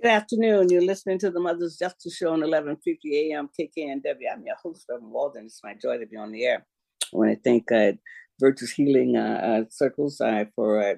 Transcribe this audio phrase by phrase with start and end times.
[0.00, 0.68] Good afternoon.
[0.68, 4.32] You're listening to the Mother's Justice Show on 1150 AM KKNW.
[4.32, 5.46] I'm your host, Reverend Walden.
[5.46, 6.64] It's my joy to be on the air.
[7.12, 7.98] I want to thank uh,
[8.40, 10.94] Virtues Healing uh, uh, Circles uh, for uh,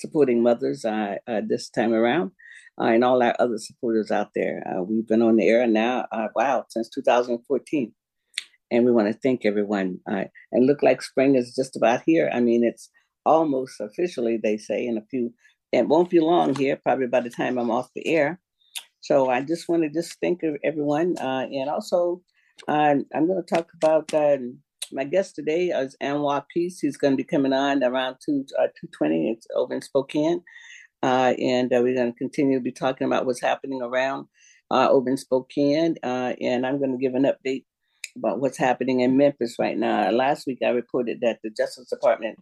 [0.00, 2.32] supporting mothers uh, this time around
[2.76, 4.64] and all our other supporters out there.
[4.84, 7.92] we've been on the air now, wow, since 2014.
[8.72, 10.00] And we want to thank everyone.
[10.06, 12.28] and look like spring is just about here.
[12.34, 12.90] I mean, it's
[13.24, 15.32] almost officially, they say, in a few
[15.72, 18.40] it won't be long here, probably by the time I'm off the air.
[19.00, 21.16] So I just want to just thank everyone.
[21.18, 22.22] Uh, and also,
[22.68, 24.38] uh, I'm going to talk about uh,
[24.92, 26.80] my guest today is Anwar Peace.
[26.80, 29.30] He's going to be coming on around 2, uh, 220.
[29.30, 30.42] It's over in Spokane.
[31.02, 34.26] Uh, and uh, we're going to continue to be talking about what's happening around
[34.70, 35.96] uh, over in Spokane.
[36.02, 37.64] And I'm going to give an update
[38.16, 40.10] about what's happening in Memphis right now.
[40.10, 42.38] Last week, I reported that the Justice Department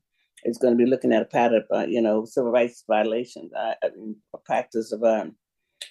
[0.48, 3.52] is going to be looking at a pattern of, uh, you know, civil rights violations,
[3.52, 5.36] uh, I mean, a practice of um,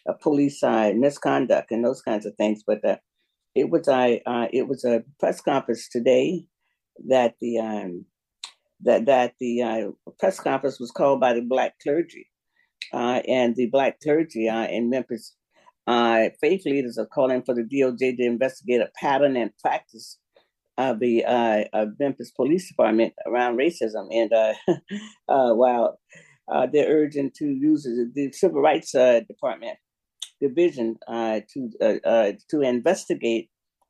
[0.08, 2.64] a police side misconduct and those kinds of things.
[2.66, 2.98] But uh,
[3.56, 6.46] it was I uh, it was a press conference today
[7.08, 8.06] that the um,
[8.82, 12.28] that that the uh, press conference was called by the black clergy,
[12.94, 15.36] uh, and the black clergy uh, in Memphis.
[15.86, 20.20] Uh, faith leaders are calling for the DOJ to investigate a pattern and practice
[20.78, 24.54] of the uh, of Memphis Police Department around racism, and uh,
[25.28, 26.00] uh, while
[26.48, 29.78] uh, they're urging to use the Civil Rights uh, Department
[30.40, 33.50] division uh, to to investigate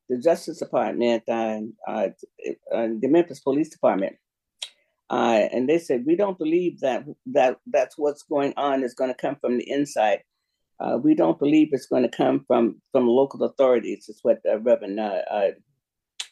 [0.10, 4.16] the Justice Department, and the Memphis Police Department.
[5.10, 9.22] and they said we don't believe that that that's what's going on is going to
[9.22, 10.22] come from the inside.
[11.04, 14.08] we don't believe it's going to come from from local authorities.
[14.08, 15.02] Is what Reverend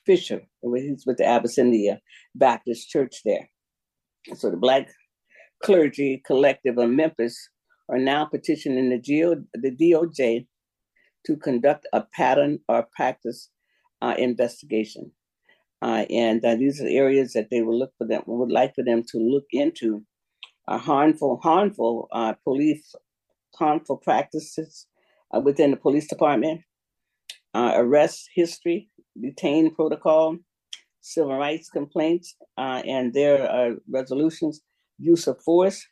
[0.06, 0.42] Fisher.
[0.62, 2.00] He's with the Abyssinia
[2.36, 3.50] Baptist Church there.
[4.36, 4.90] So the Black
[5.64, 7.50] Clergy Collective of Memphis
[7.90, 10.48] are now petitioning the, Geo, the DOJ
[11.26, 13.50] to conduct a pattern or practice
[14.02, 15.12] uh, investigation.
[15.82, 18.84] Uh, and uh, these are areas that they would look for them would like for
[18.84, 20.04] them to look into
[20.68, 22.96] uh, harmful harmful uh, police
[23.56, 24.88] harmful practices
[25.36, 26.62] uh, within the police department,
[27.54, 28.90] arrest history,
[29.22, 30.38] detain protocol,
[31.02, 34.62] civil rights complaints, uh, and their uh, resolutions,
[34.98, 35.86] use of force,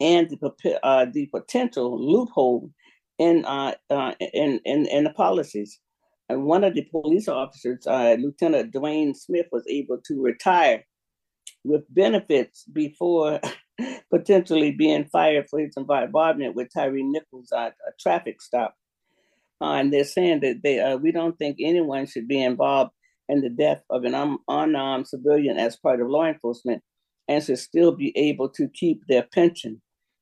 [0.00, 2.70] and the, uh, the potential loophole
[3.18, 5.80] in, uh, uh, in, in, in the policies.
[6.28, 10.84] And one of the police officers, uh, Lieutenant Dwayne Smith, was able to retire
[11.64, 13.40] with benefits before
[14.10, 18.74] potentially being fired for his involvement with Tyre Nichols' a traffic stop
[19.60, 22.92] uh, and they're saying that they uh, we don't think anyone should be involved
[23.28, 26.82] in the death of an un- unarmed civilian as part of law enforcement
[27.28, 29.80] and should still be able to keep their pension.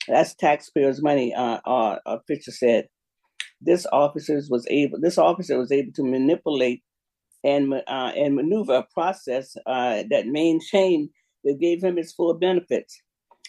[0.08, 1.34] That's taxpayers' money.
[1.34, 2.88] Uh, uh, uh Fisher said.
[3.60, 5.00] This officer was able.
[5.00, 6.82] This officer was able to manipulate
[7.44, 11.10] and uh, and maneuver a process uh, that maintained
[11.44, 13.00] that gave him his full benefits,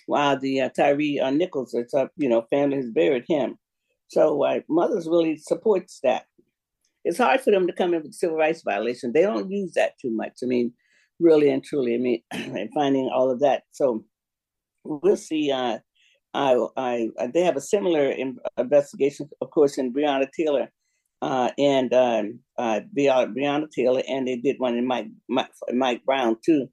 [0.06, 3.58] while the uh, Tyre uh, Nichols, it's you know, family has buried him.
[4.16, 6.26] So uh, mothers really supports that.
[7.04, 9.12] It's hard for them to come in with civil rights violation.
[9.12, 10.38] They don't use that too much.
[10.42, 10.72] I mean,
[11.20, 11.96] really and truly.
[11.96, 13.64] I mean, and finding all of that.
[13.74, 14.06] So
[14.86, 15.52] we'll see.
[15.52, 15.80] Uh,
[16.34, 18.16] I, I, they have a similar
[18.58, 20.72] investigation, of course, in Breonna Taylor
[21.22, 26.38] uh, and um, uh, Breonna Taylor, and they did one in Mike Mike, Mike Brown
[26.42, 26.70] too,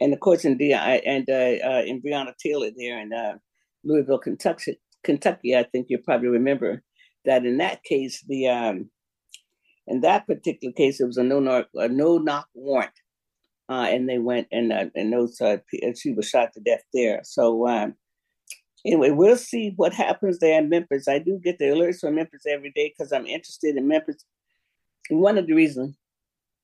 [0.00, 3.36] and of course in the and uh, uh, in Breonna Taylor there in uh,
[3.84, 4.78] Louisville, Kentucky.
[5.02, 6.82] Kentucky, I think you probably remember
[7.24, 8.90] that in that case, the um,
[9.86, 12.92] in that particular case, it was a no knock a no knock warrant,
[13.68, 15.58] uh, and they went and uh, and those uh,
[15.96, 17.20] she was shot to death there.
[17.24, 17.94] So um,
[18.84, 21.08] anyway, we'll see what happens there in Memphis.
[21.08, 24.24] I do get the alerts from Memphis every day because I'm interested in Memphis.
[25.08, 25.96] One of the reasons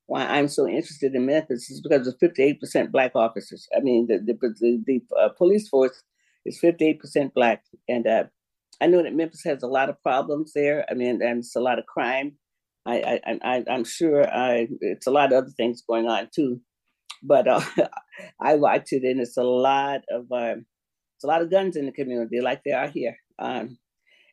[0.05, 3.67] why I'm so interested in Memphis is because of 58% black officers.
[3.75, 6.01] I mean, the the, the, the uh, police force
[6.47, 7.63] is 58% black.
[7.87, 8.23] And uh,
[8.81, 10.85] I know that Memphis has a lot of problems there.
[10.89, 12.33] I mean, and it's a lot of crime.
[12.85, 16.61] I, I, I, I'm sure I, it's a lot of other things going on too.
[17.21, 17.61] But uh,
[18.41, 20.55] I watch it and it's a lot of, uh,
[21.15, 23.17] it's a lot of guns in the community like they are here.
[23.39, 23.77] Um,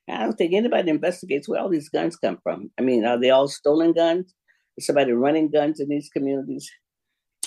[0.08, 2.70] I don't think anybody investigates where all these guns come from.
[2.78, 4.34] I mean, are they all stolen guns?
[4.76, 6.70] Is somebody running guns in these communities?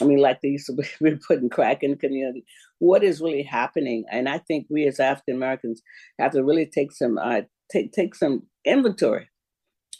[0.02, 2.46] I mean, like they used to be putting crack in the community.
[2.80, 4.06] What is really happening?
[4.12, 5.82] And I think we as African Americans
[6.20, 7.42] have to really take some uh,
[7.72, 9.30] take take some inventory.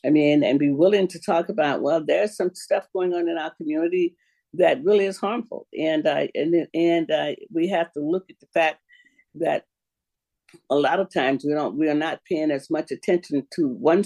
[0.06, 1.82] I mean, and be willing to talk about.
[1.82, 4.16] Well, there's some stuff going on in our community
[4.54, 8.48] that really is harmful, and uh, and and uh, we have to look at the
[8.54, 8.80] fact
[9.36, 9.66] that
[10.70, 14.04] a lot of times we don't we are not paying as much attention to one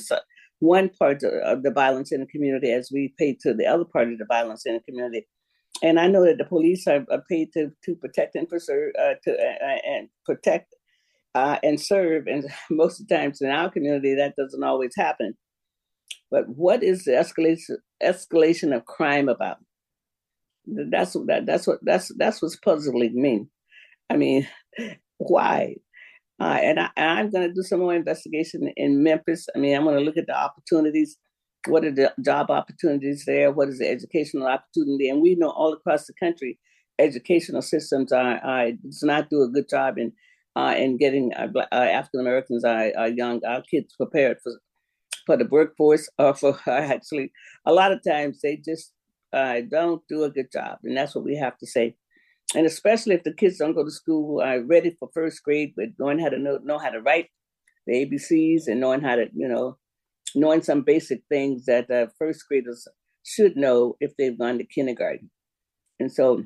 [0.60, 4.12] one part of the violence in the community as we pay to the other part
[4.12, 5.28] of the violence in the community.
[5.84, 9.14] And I know that the police are, are paid to to protect and preserve uh,
[9.24, 10.76] to uh, and protect
[11.34, 15.36] uh, and serve, and most of the times in our community that doesn't always happen.
[16.30, 19.58] But what is the escalation escalation of crime about?
[20.66, 23.48] That's what that, that's what that's that's what's puzzling me.
[24.10, 24.48] I mean,
[25.18, 25.76] why?
[26.40, 29.48] Uh, and, I I, am going to do some more investigation in Memphis.
[29.56, 31.18] I mean, I'm going to look at the opportunities.
[31.68, 33.52] What are the job opportunities there?
[33.52, 35.10] What is the educational opportunity?
[35.10, 36.60] And we know all across the country,
[36.98, 40.14] educational systems are, are does not do a good job in
[40.56, 44.54] uh, in getting uh, uh African Americans, our, our, young our kids prepared for
[45.26, 47.32] for the workforce or for actually
[47.66, 48.92] a lot of times they just
[49.32, 51.96] uh, don't do a good job, and that's what we have to say
[52.56, 55.90] and especially if the kids don't go to school are ready for first grade, but
[55.98, 57.28] knowing how to know, know how to write
[57.88, 59.78] the ABCs and knowing how to, you know,
[60.36, 62.88] knowing some basic things that uh, first graders
[63.24, 65.30] should know if they've gone to kindergarten.
[66.00, 66.44] And so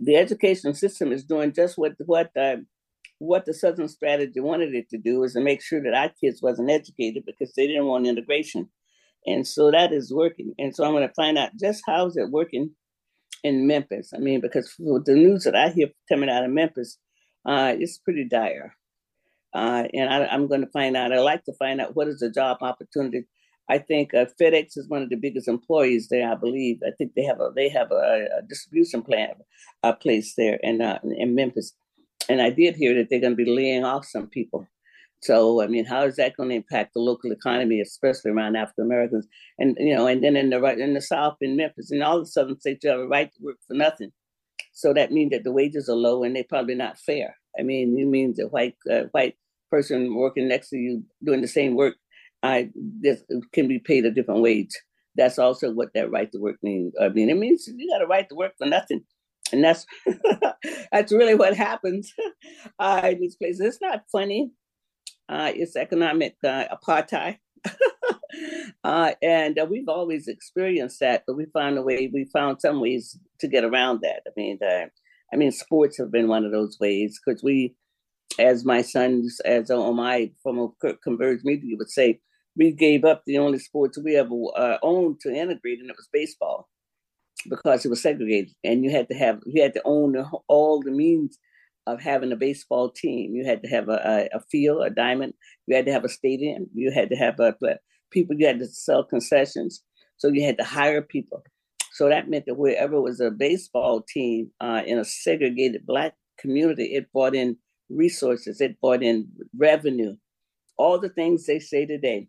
[0.00, 2.56] the education system is doing just what what uh,
[3.18, 6.42] what the Southern Strategy wanted it to do is to make sure that our kids
[6.42, 8.68] wasn't educated because they didn't want integration.
[9.24, 10.52] And so that is working.
[10.58, 12.70] And so I'm going to find out just how is it working
[13.42, 14.12] in Memphis.
[14.14, 16.98] I mean, because the news that I hear coming out of Memphis,
[17.48, 18.74] uh, it's pretty dire.
[19.56, 21.12] Uh, and I, am going to find out.
[21.12, 23.24] I like to find out what is the job opportunity.
[23.70, 26.30] I think uh, FedEx is one of the biggest employees there.
[26.30, 26.80] I believe.
[26.86, 29.38] I think they have a they have a, a distribution plant
[29.82, 31.72] a place there in uh, in Memphis,
[32.28, 34.66] and I did hear that they're going to be laying off some people.
[35.22, 38.84] So, I mean, how is that going to impact the local economy, especially around African
[38.84, 39.26] Americans?
[39.58, 42.20] And you know, and then in the right in the South, in Memphis, and all
[42.20, 44.12] the southern states, you have a right to work for nothing.
[44.72, 47.36] So that means that the wages are low and they're probably not fair.
[47.58, 49.36] I mean, it means a white uh, white
[49.70, 51.94] person working next to you doing the same work,
[52.42, 53.22] I this
[53.52, 54.70] can be paid a different wage.
[55.16, 56.94] That's also what that right to work means.
[57.00, 59.02] I mean, it means you got a right to work for nothing
[59.52, 59.86] and that's
[60.92, 62.12] that's really what happens
[62.78, 63.60] uh, in these places.
[63.60, 64.50] It's not funny
[65.28, 67.38] uh, it's economic uh, apartheid.
[68.84, 72.10] uh, and uh, we've always experienced that, but we found a way.
[72.12, 74.22] We found some ways to get around that.
[74.26, 74.86] I mean, uh,
[75.32, 77.74] I mean, sports have been one of those ways because we,
[78.38, 82.20] as my sons, as on my from a converged media would say,
[82.56, 86.08] we gave up the only sports we ever uh, owned to integrate, and it was
[86.12, 86.68] baseball
[87.48, 90.16] because it was segregated, and you had to have you had to own
[90.48, 91.38] all the means
[91.86, 93.34] of having a baseball team.
[93.34, 95.34] You had to have a, a, a field, a diamond.
[95.66, 96.66] You had to have a stadium.
[96.74, 97.54] You had to have a,
[98.10, 98.36] people.
[98.36, 99.82] You had to sell concessions.
[100.16, 101.44] So you had to hire people.
[101.92, 106.94] So that meant that wherever was a baseball team uh, in a segregated black community,
[106.94, 107.56] it brought in
[107.88, 108.60] resources.
[108.60, 110.16] It brought in revenue.
[110.78, 112.28] All the things they say today.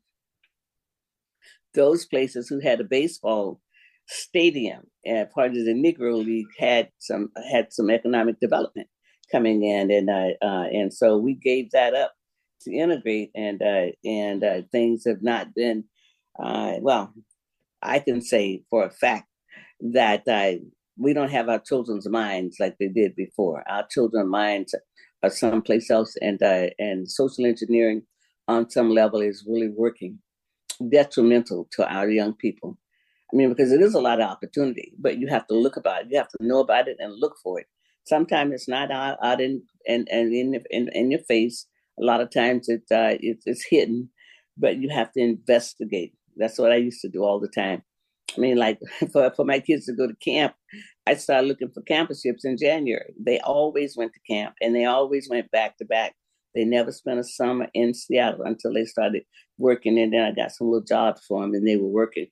[1.74, 3.62] Those places who had a baseball
[4.08, 8.88] stadium and part of the Negro League had some had some economic development
[9.32, 12.14] coming in, and uh, uh, and so we gave that up
[12.62, 15.84] to integrate, and uh, and uh, things have not been
[16.42, 17.14] uh, well.
[17.82, 19.28] I can say for a fact
[19.94, 20.60] that uh,
[20.98, 23.64] we don't have our children's minds like they did before.
[23.70, 24.74] Our children's minds
[25.24, 26.42] are someplace else, and
[26.80, 28.04] and social engineering
[28.48, 30.20] on some level is really working
[30.90, 32.78] detrimental to our young people.
[33.32, 36.04] I mean, because it is a lot of opportunity, but you have to look about
[36.04, 36.08] it.
[36.12, 37.68] You have to know about it and look for it.
[38.06, 41.66] Sometimes it's not out, out in, and in, in, in, in, your face.
[42.00, 44.10] A lot of times it, uh, it, it's hidden,
[44.58, 46.14] but you have to investigate.
[46.38, 47.84] That's what I used to do all the time.
[48.36, 48.80] I mean, like
[49.12, 50.54] for, for my kids to go to camp,
[51.06, 53.14] I started looking for camperships in January.
[53.20, 56.16] They always went to camp and they always went back to back.
[56.56, 59.24] They never spent a summer in Seattle until they started
[59.58, 60.00] working.
[60.00, 62.28] And then I got some little jobs for them and they were working.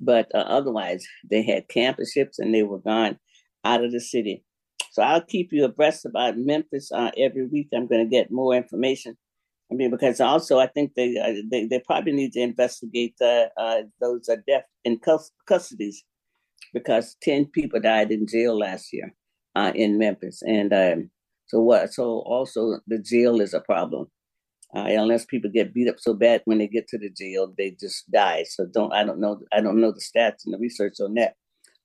[0.00, 3.18] But uh, otherwise, they had camperships and they were gone
[3.64, 4.44] out of the city.
[4.90, 7.68] So I'll keep you abreast about Memphis uh, every week.
[7.74, 9.16] I'm going to get more information.
[9.72, 13.46] I mean, because also I think they uh, they, they probably need to investigate uh,
[13.56, 15.96] uh those uh, death in cus- custodies
[16.74, 19.14] because ten people died in jail last year
[19.56, 21.10] uh, in Memphis, and um,
[21.46, 21.92] so what?
[21.92, 24.08] So also the jail is a problem.
[24.74, 27.70] Uh, unless people get beat up so bad when they get to the jail, they
[27.70, 28.44] just die.
[28.46, 31.34] So don't I don't know I don't know the stats and the research on that,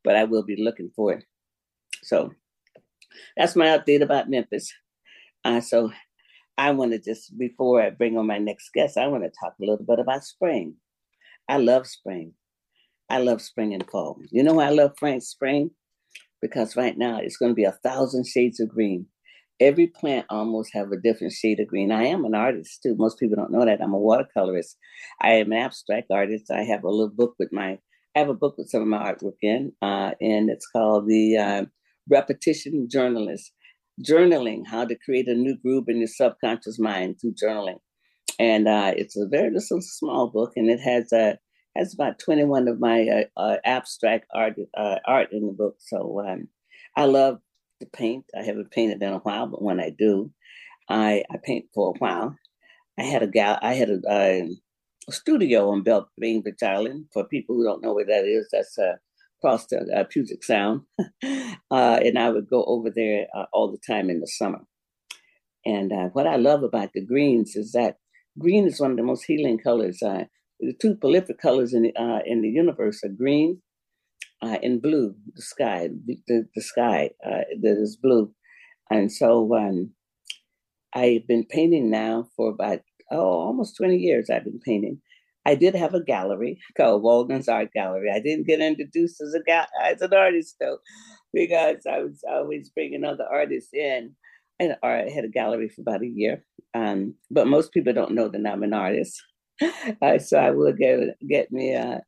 [0.04, 1.24] but I will be looking for it.
[2.04, 2.34] So
[3.38, 4.74] that's my update about Memphis.
[5.46, 5.92] Uh, so
[6.58, 9.54] I want to just, before I bring on my next guest, I want to talk
[9.60, 10.76] a little bit about spring.
[11.50, 12.34] I love spring.
[13.10, 14.20] I love spring and fall.
[14.32, 15.72] You know why I love spring?
[16.42, 19.08] Because right now it's going to be a thousand shades of green.
[19.60, 21.92] every plant almost have a different shade of green.
[21.92, 22.96] I am an artist too.
[22.98, 23.82] Most people don't know that.
[23.82, 24.76] I'm a watercolorist.
[25.22, 26.52] I am an abstract artist.
[26.52, 27.80] I have a little book with my
[28.16, 31.38] I have a book with some of my artwork in, uh, and it's called the
[31.38, 31.66] uh,
[32.10, 33.52] Repetition Journalist.
[34.02, 37.80] Journaling, how to create a new groove in your subconscious mind through journaling.
[38.40, 41.34] And uh, it's a very little small book, and it has a uh,
[41.76, 45.76] has about 21 of my uh, uh, abstract art art in the book.
[45.80, 46.48] So um,
[46.96, 47.40] I love
[47.80, 48.26] to paint.
[48.38, 50.32] I haven't painted in a while, but when I do,
[50.90, 52.36] I, I paint for a while.
[53.00, 53.60] I had a gal.
[53.62, 57.06] I had a, a studio on Belt Bainbridge Island.
[57.14, 58.96] For people who don't know where that is, that's uh,
[59.38, 61.04] across the uh, Puget Sound, uh,
[61.72, 64.62] and I would go over there uh, all the time in the summer.
[65.66, 67.98] And uh, what I love about the greens is that
[68.40, 70.00] green is one of the most healing colors.
[70.00, 73.62] The two prolific colors in the in the universe are green
[74.42, 78.32] and blue, the sky, the, the sky that is blue.
[78.90, 79.92] And so um,
[80.94, 82.80] I've been painting now for about,
[83.12, 85.02] oh, almost 20 years I've been painting.
[85.48, 88.12] I did have a gallery called Walden's Art Gallery.
[88.14, 90.80] I didn't get introduced as a ga- as an artist though,
[91.34, 94.14] because I was always bringing other artists in.
[94.60, 96.44] And I had a gallery for about a year.
[96.74, 99.24] Um, but most people don't know that I'm an artist.
[100.02, 101.00] uh, so I will get
[101.30, 102.00] get me uh,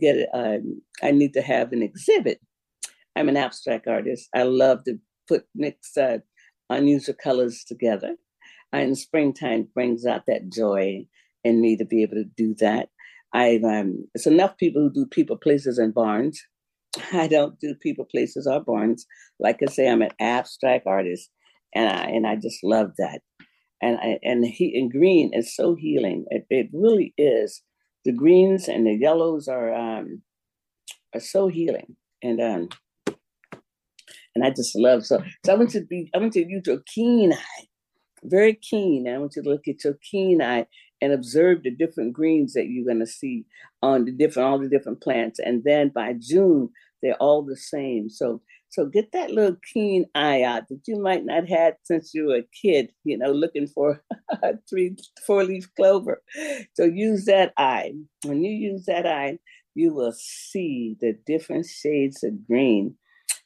[0.00, 2.40] get um, I need to have an exhibit.
[3.16, 4.30] I'm an abstract artist.
[4.34, 6.18] I love to put mix uh,
[6.70, 8.16] unusual colors together,
[8.72, 11.04] and springtime brings out that joy
[11.44, 12.88] in me to be able to do that.
[13.32, 16.42] I've um, it's enough people who do people places and barns.
[17.12, 19.06] I don't do people places or barns.
[19.38, 21.30] Like I say, I'm an abstract artist,
[21.74, 23.20] and I and I just love that
[23.80, 26.24] and I, and he and green is so healing.
[26.30, 27.62] It, it really is.
[28.04, 30.22] The greens and the yellows are um,
[31.14, 32.68] are so healing, and um,
[34.34, 35.22] and I just love so.
[35.44, 36.10] So I want to be.
[36.14, 37.66] I want to use your keen eye,
[38.24, 39.08] very keen.
[39.08, 40.66] I want you to look at your keen eye
[41.00, 43.44] and observe the different greens that you're going to see
[43.82, 46.70] on the different all the different plants, and then by June
[47.02, 48.08] they're all the same.
[48.10, 52.26] So so get that little keen eye out that you might not had since you
[52.26, 54.02] were a kid, you know, looking for
[54.68, 56.22] three, four leaf clover.
[56.74, 57.94] So use that eye.
[58.24, 59.38] When you use that eye,
[59.74, 62.96] you will see the different shades of green.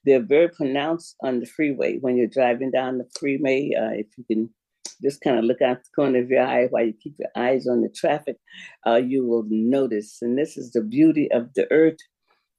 [0.04, 3.70] They're very pronounced on the freeway when you're driving down the freeway.
[3.78, 4.50] Uh, if you can
[5.02, 7.66] just kind of look out the corner of your eye while you keep your eyes
[7.66, 8.36] on the traffic,
[8.86, 10.18] uh, you will notice.
[10.22, 11.98] And this is the beauty of the earth.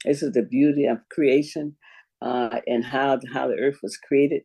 [0.06, 1.76] This is the beauty of creation
[2.24, 4.44] uh, and how how the earth was created,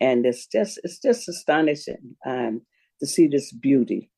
[0.00, 2.62] and it's just it's just astonishing um,
[3.00, 4.10] to see this beauty.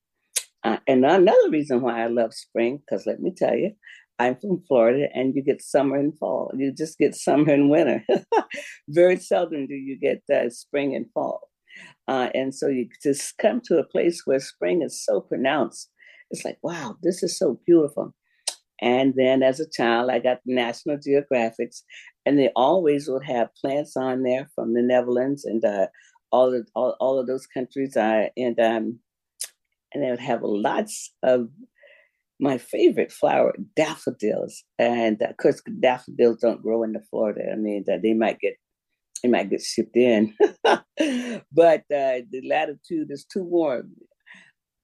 [0.64, 3.72] Uh, and another reason why I love spring, because let me tell you,
[4.18, 6.50] I'm from Florida, and you get summer and fall.
[6.56, 8.02] You just get summer and winter.
[8.88, 11.48] Very seldom do you get uh, spring and fall.
[12.08, 15.90] Uh, and so you just come to a place where spring is so pronounced.
[16.30, 18.14] It's like, wow, this is so beautiful.
[18.80, 21.82] And then as a child, I got National Geographics,
[22.26, 25.86] and they always would have plants on there from the Netherlands and uh,
[26.30, 27.96] all of all, all of those countries.
[27.96, 28.98] Uh, and um,
[29.94, 31.48] and they would have lots of
[32.38, 34.62] my favorite flower, daffodils.
[34.78, 37.50] And of course, daffodils don't grow in the Florida.
[37.50, 38.56] I mean, they might get
[39.26, 43.92] might get shipped in, but uh, the latitude is too warm.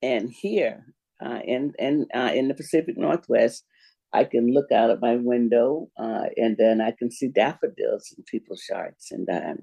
[0.03, 0.87] And here,
[1.25, 3.65] uh, in in uh, in the Pacific Northwest,
[4.13, 8.27] I can look out of my window uh, and then I can see daffodils and
[8.27, 9.09] people's yards.
[9.11, 9.59] And um,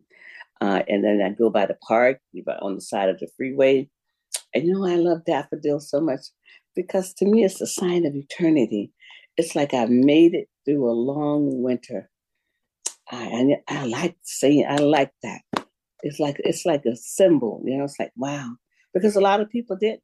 [0.62, 2.20] uh, and then I go by the park
[2.62, 3.90] on the side of the freeway.
[4.54, 6.22] And you know, I love daffodils so much
[6.76, 8.92] because to me, it's a sign of eternity.
[9.38, 12.10] It's like I've made it through a long winter.
[13.12, 15.42] I, I, I like saying, I like that.
[16.04, 17.84] It's like it's like a symbol, you know.
[17.86, 18.52] It's like wow,
[18.94, 20.02] because a lot of people didn't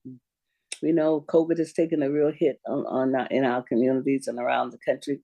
[0.81, 4.39] we know COVID has taken a real hit on, on uh, in our communities and
[4.39, 5.19] around the country,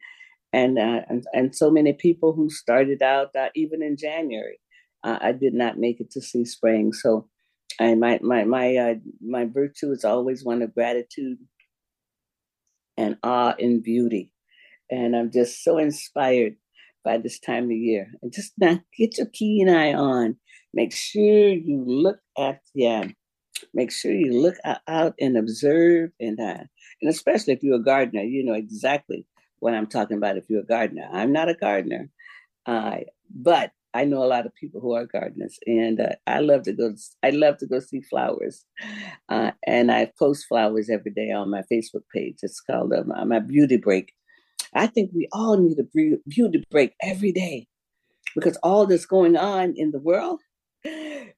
[0.54, 4.60] and uh, and, and so many people who started out uh, even in January,
[5.04, 6.94] uh, I did not make it to see spring.
[6.94, 7.28] So,
[7.80, 11.38] I my my my uh, my virtue is always one of gratitude
[12.98, 14.32] and awe and beauty,
[14.90, 16.56] and I'm just so inspired
[17.04, 18.12] by this time of year.
[18.22, 20.38] And just now, get your keen eye on.
[20.74, 23.14] Make sure you look at the
[23.74, 24.56] make sure you look
[24.88, 26.64] out and observe and uh,
[27.02, 29.26] and especially if you're a gardener you know exactly
[29.60, 32.10] what i'm talking about if you're a gardener i'm not a gardener
[32.66, 32.98] uh,
[33.30, 36.74] but i know a lot of people who are gardeners and uh, i love to
[36.74, 36.94] go
[37.24, 38.66] i love to go see flowers
[39.30, 43.40] uh, and i post flowers every day on my facebook page it's called uh, my
[43.40, 44.14] beauty break
[44.76, 47.68] i think we all need a beauty break every day
[48.36, 50.40] because all that's going on in the world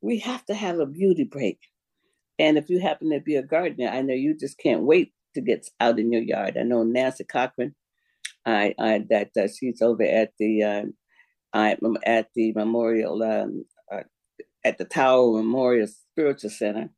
[0.02, 1.60] we have to have a beauty break.
[2.40, 5.42] And if you happen to be a gardener, I know you just can't wait to
[5.42, 6.58] get out in your yard.
[6.58, 7.75] I know Nancy Cochran,
[8.46, 10.84] I, I that uh, she's over at the uh,
[11.54, 14.04] I'm at the Memorial um, uh,
[14.66, 16.90] at the Tower Memorial Spiritual Center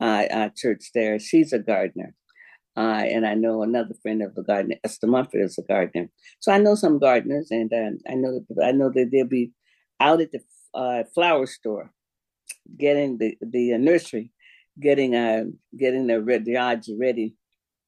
[0.00, 1.18] uh, church there.
[1.18, 2.14] She's a gardener.
[2.76, 6.08] Uh, and I know another friend of the gardener, Esther Mumford, is a gardener.
[6.40, 9.52] So I know some gardeners, and uh, I know that I know that they'll be
[10.00, 10.40] out at the
[10.74, 11.92] uh, flower store,
[12.76, 14.32] getting the the uh, nursery,
[14.80, 15.44] getting uh
[15.78, 17.36] getting their yards ready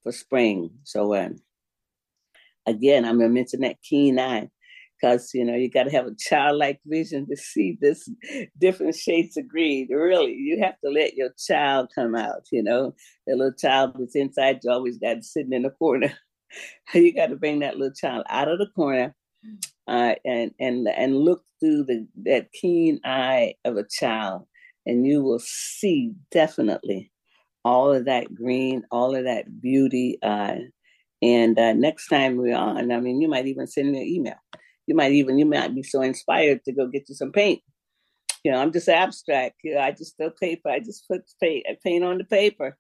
[0.05, 0.71] for spring.
[0.85, 1.37] So um,
[2.65, 4.51] again, I'm gonna mention that keen eye
[5.01, 8.09] because you know you got to have a childlike vision to see this
[8.59, 9.89] different shades of green.
[9.91, 12.95] Really you have to let your child come out you know?
[13.27, 16.13] The little child that's inside you always got sitting in the corner.
[16.95, 19.15] You got to bring that little child out of the corner
[19.89, 24.47] uh, and and and look through the that keen eye of a child
[24.85, 27.11] and you will see definitely
[27.65, 30.57] all of that green all of that beauty uh,
[31.23, 34.35] and uh, next time we're on i mean you might even send me an email
[34.87, 37.63] you might even you might be so inspired to go get you some paint.
[38.45, 39.57] You know, I'm just abstract.
[39.65, 40.69] You know, I just still paper.
[40.69, 42.77] I just put paint, I paint on the paper.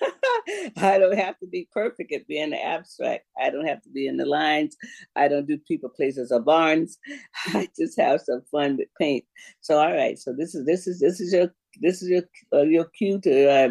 [0.76, 3.24] I don't have to be perfect at being abstract.
[3.40, 4.76] I don't have to be in the lines.
[5.16, 6.98] I don't do people, places, or barns.
[7.48, 9.24] I just have some fun with paint.
[9.60, 10.18] So, all right.
[10.18, 13.50] So this is this is this is your this is your uh, your cue to
[13.50, 13.68] uh,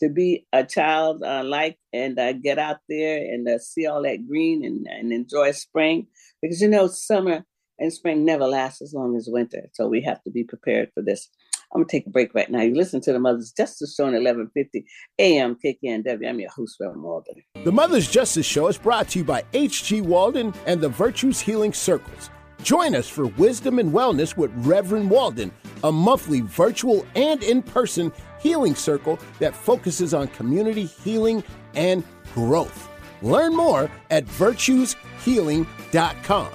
[0.00, 4.02] to be a child uh, like and uh, get out there and uh, see all
[4.02, 6.06] that green and, and enjoy spring.
[6.42, 7.44] Because you know summer
[7.78, 9.68] and spring never lasts as long as winter.
[9.72, 11.28] So we have to be prepared for this.
[11.72, 12.62] I'm gonna take a break right now.
[12.62, 14.84] You listen to the mother's justice show on 1150
[15.20, 19.24] am kknw i'm your host reverend walden the mother's justice show is brought to you
[19.24, 22.30] by hg walden and the virtues healing circles
[22.62, 25.50] Join us for Wisdom and Wellness with Reverend Walden,
[25.82, 31.42] a monthly virtual and in person healing circle that focuses on community healing
[31.74, 32.90] and growth.
[33.22, 36.48] Learn more at virtueshealing.com.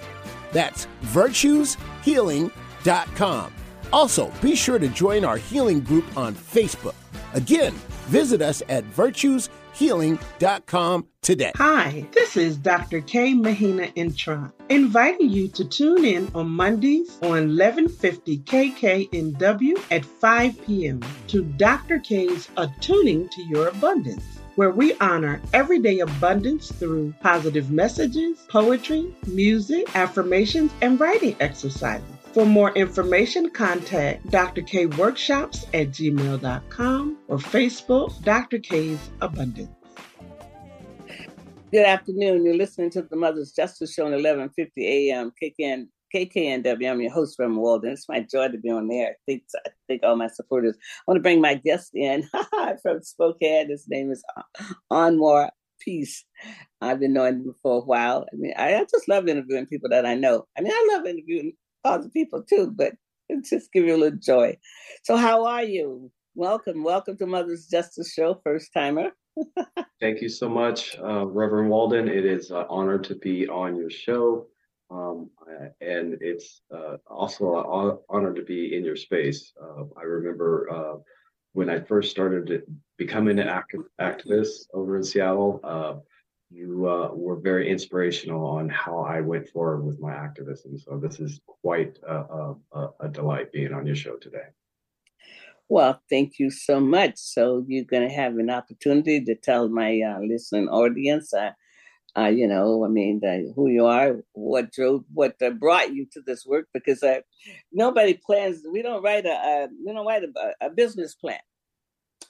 [0.51, 3.53] That's virtueshealing.com.
[3.93, 6.95] Also, be sure to join our healing group on Facebook.
[7.33, 7.73] Again,
[8.07, 9.64] visit us at virtueshealing.com
[11.21, 11.51] today.
[11.57, 13.01] Hi, this is Dr.
[13.01, 13.33] K.
[13.33, 21.01] Mahina Intron, inviting you to tune in on Mondays on 1150 KKNW at 5 p.m.
[21.27, 21.99] to Dr.
[21.99, 24.23] K's Attuning to Your Abundance
[24.55, 32.14] where we honor everyday abundance through positive messages, poetry, music, affirmations, and writing exercises.
[32.35, 34.61] For more information, contact Dr.
[34.61, 38.59] K Workshops at gmail.com or Facebook, Dr.
[38.59, 39.73] K's Abundance.
[41.71, 42.43] Good afternoon.
[42.43, 45.31] You're listening to the Mother's Justice Show at 11:50 a.m.
[45.41, 46.91] KKN, KKNW.
[46.91, 47.93] I'm your host, Reverend Walden.
[47.93, 49.11] It's my joy to be on there.
[49.11, 50.75] I think, I think all my supporters.
[50.75, 52.27] I want to bring my guest in
[52.81, 53.69] from Spokane.
[53.69, 54.21] His name is
[54.91, 56.25] Anwar Peace.
[56.81, 58.25] I've been knowing him for a while.
[58.33, 60.47] I mean, I, I just love interviewing people that I know.
[60.57, 61.53] I mean, I love interviewing
[61.85, 62.93] other people too, but
[63.29, 64.57] it just give you a little joy.
[65.03, 66.11] So, how are you?
[66.33, 69.11] Welcome, welcome to Mother's Justice Show, first timer.
[70.01, 72.09] Thank you so much, uh, Reverend Walden.
[72.09, 74.47] It is an honor to be on your show.
[74.91, 75.29] Um,
[75.81, 79.53] and it's uh, also an honor to be in your space.
[79.61, 80.97] Uh, I remember uh,
[81.53, 82.63] when I first started
[82.97, 85.95] becoming an active activist over in Seattle, uh,
[86.55, 90.77] you uh, were very inspirational on how I went forward with my activism.
[90.77, 94.47] So this is quite a, a, a delight being on your show today.
[95.67, 97.13] Well, thank you so much.
[97.17, 101.51] So you're going to have an opportunity to tell my uh, listening audience, uh,
[102.17, 103.19] uh, you know, I mean,
[103.55, 107.19] who you are, what drove, what uh, brought you to this work, because uh,
[107.73, 108.61] nobody plans.
[108.71, 111.39] We don't write a, we don't write a, a, business plan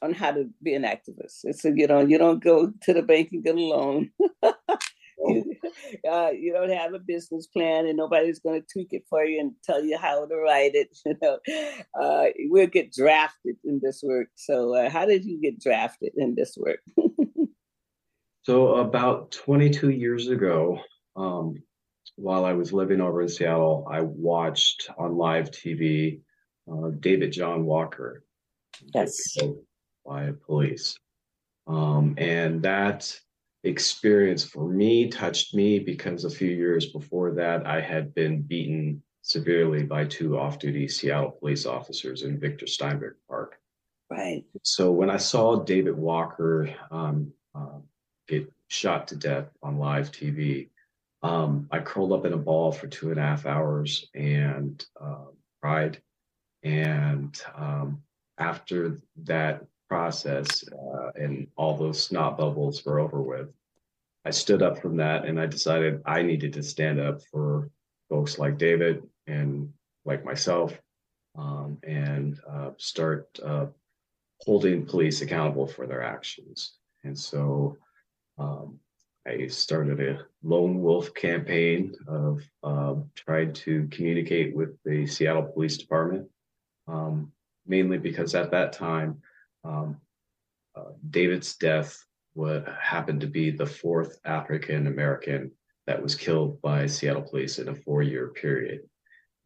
[0.01, 1.41] on how to be an activist.
[1.43, 4.11] It's a, you know, you don't go to the bank and get a loan.
[5.17, 5.55] you,
[6.09, 9.39] uh, you don't have a business plan and nobody's going to tweak it for you
[9.39, 11.39] and tell you how to write it you know.
[11.99, 14.27] Uh, we'll get drafted in this work.
[14.35, 16.79] So uh, how did you get drafted in this work?
[18.45, 20.79] So about 22 years ago
[21.15, 21.55] um,
[22.15, 26.21] while i was living over in seattle i watched on live tv
[26.71, 28.23] uh, david john walker.
[28.93, 29.35] Yes
[30.05, 30.97] by police
[31.67, 33.19] um, and that
[33.63, 39.01] experience for me touched me because a few years before that, I had been beaten
[39.23, 43.59] severely by two off duty Seattle police officers in Victor Steinbrueck Park.
[44.09, 44.43] Right.
[44.61, 47.79] So when I saw David Walker um, uh,
[48.27, 50.69] get shot to death on live TV,
[51.23, 55.25] um, I curled up in a ball for two and a half hours and uh,
[55.59, 55.99] cried
[56.61, 58.03] And um,
[58.37, 59.65] after that
[59.95, 63.47] process uh, and all those snot bubbles were over with,
[64.25, 67.69] I stood up from that and I decided I needed to stand up for
[68.09, 69.71] folks like David and
[70.03, 70.77] like myself
[71.37, 73.67] um, and uh, start uh,
[74.41, 76.73] holding police accountable for their actions.
[77.05, 77.77] And so
[78.37, 78.77] um,
[79.25, 85.77] I started a lone wolf campaign of uh, trying to communicate with the Seattle Police
[85.77, 86.27] Department,
[86.85, 87.31] um,
[87.65, 89.21] mainly because at that time,
[89.65, 89.97] um,
[90.75, 95.51] uh, David's death what happened to be the fourth African American
[95.87, 98.81] that was killed by Seattle police in a four year period.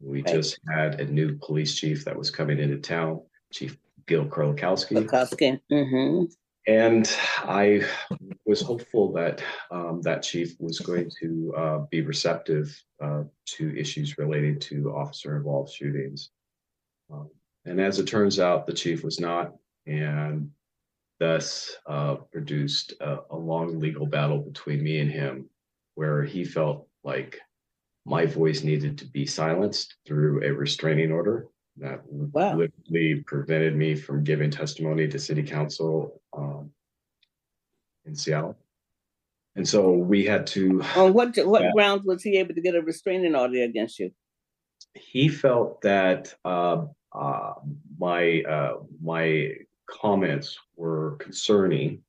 [0.00, 0.34] We right.
[0.34, 3.20] just had a new police chief that was coming into town,
[3.52, 5.60] Chief Gil Kerlikowske.
[5.70, 6.24] Mm-hmm.
[6.66, 7.86] And I
[8.44, 14.18] was hopeful that um, that chief was going to uh, be receptive uh, to issues
[14.18, 16.30] related to officer involved shootings.
[17.12, 17.30] Um,
[17.64, 19.52] and as it turns out, the chief was not.
[19.86, 20.50] And
[21.18, 25.48] thus uh, produced a, a, long legal battle between me and him,
[25.94, 27.38] where he felt like
[28.06, 32.56] my voice needed to be silenced through a restraining order that wow.
[32.56, 36.70] literally prevented me from giving testimony to city council um,
[38.04, 38.56] in Seattle.
[39.56, 40.82] And so we had to.
[40.96, 44.10] On what what uh, grounds was he able to get a restraining order against you?
[44.94, 47.54] He felt that uh, uh,
[47.98, 49.54] my uh, my
[49.90, 52.02] comments were concerning,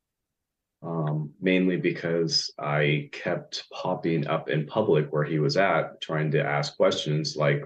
[0.84, 6.44] um, mainly because I kept popping up in public where he was at, trying to
[6.44, 7.64] ask questions like,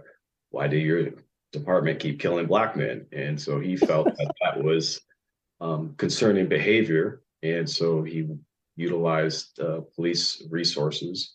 [0.50, 1.12] "Why do your
[1.52, 5.02] department keep killing black men?" And so he felt that that was
[5.62, 8.28] um, concerning behavior, and so he
[8.76, 11.34] utilized uh, police resources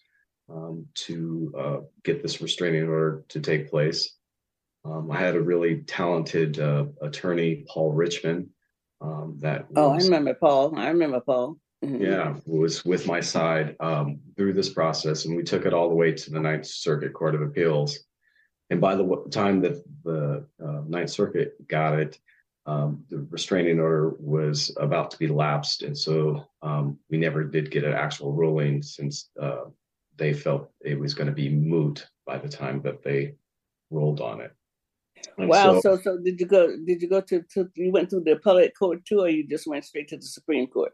[0.51, 4.17] um, to uh, get this restraining order to take place.
[4.85, 8.51] Um, I had a really talented uh, attorney, Paul Richmond,
[9.01, 10.77] um, that oh, I remember Paul.
[10.77, 11.57] I remember Paul.
[11.85, 12.03] Mm-hmm.
[12.03, 15.95] Yeah, was with my side um, through this process, and we took it all the
[15.95, 17.99] way to the Ninth Circuit Court of Appeals.
[18.69, 22.19] And by the time that the uh, Ninth Circuit got it,
[22.67, 27.71] um, the restraining order was about to be lapsed, and so um, we never did
[27.71, 29.65] get an actual ruling since uh,
[30.17, 33.35] they felt it was going to be moot by the time that they
[33.91, 34.55] rolled on it.
[35.39, 35.81] And wow.
[35.81, 36.77] So, so, so did you go?
[36.85, 37.69] Did you go to, to?
[37.75, 40.67] You went through the appellate court too, or you just went straight to the Supreme
[40.67, 40.93] Court?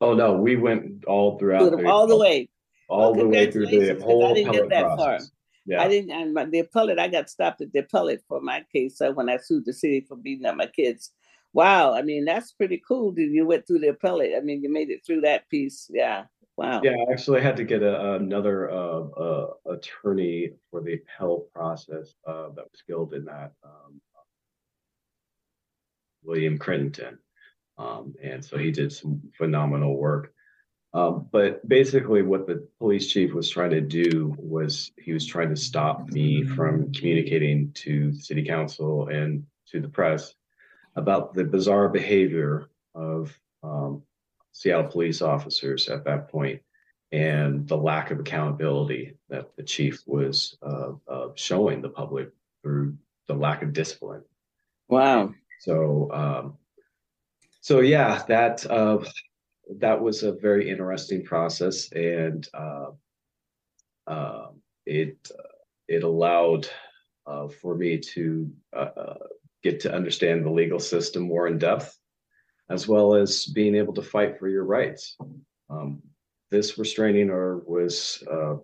[0.00, 1.70] Oh no, we went all throughout.
[1.70, 2.48] The, all the way.
[2.88, 4.96] All well, the way through the whole I didn't get that process.
[4.96, 5.18] far.
[5.66, 5.82] Yeah.
[5.82, 6.10] I didn't.
[6.10, 9.30] And my, the appellate, I got stopped at the appellate for my case so when
[9.30, 11.12] I sued the city for beating up my kids.
[11.54, 13.12] Wow, I mean that's pretty cool.
[13.12, 14.32] Did you went through the appellate?
[14.36, 15.88] I mean, you made it through that piece.
[15.92, 16.24] Yeah.
[16.56, 16.80] Wow.
[16.84, 22.14] Yeah, I actually had to get a, another uh, uh, attorney for the appellate process
[22.26, 24.00] uh, that was skilled in that, um,
[26.22, 27.18] William Crittenden.
[27.76, 30.32] Um, and so he did some phenomenal work.
[30.94, 35.50] Um, but basically, what the police chief was trying to do was he was trying
[35.50, 40.32] to stop me from communicating to city council and to the press
[40.94, 44.02] about the bizarre behavior of um,
[44.54, 46.62] Seattle police officers at that point
[47.12, 52.30] and the lack of accountability that the chief was uh, uh, showing the public
[52.62, 54.22] through the lack of discipline.
[54.88, 55.34] Wow.
[55.60, 56.56] So, um,
[57.60, 58.98] so yeah, that uh,
[59.78, 62.90] that was a very interesting process, and uh,
[64.06, 65.30] um, it
[65.88, 66.68] it allowed
[67.26, 69.14] uh, for me to uh,
[69.62, 71.98] get to understand the legal system more in depth
[72.74, 75.16] as well as being able to fight for your rights.
[75.70, 76.02] Um,
[76.50, 78.56] this restraining order was uh,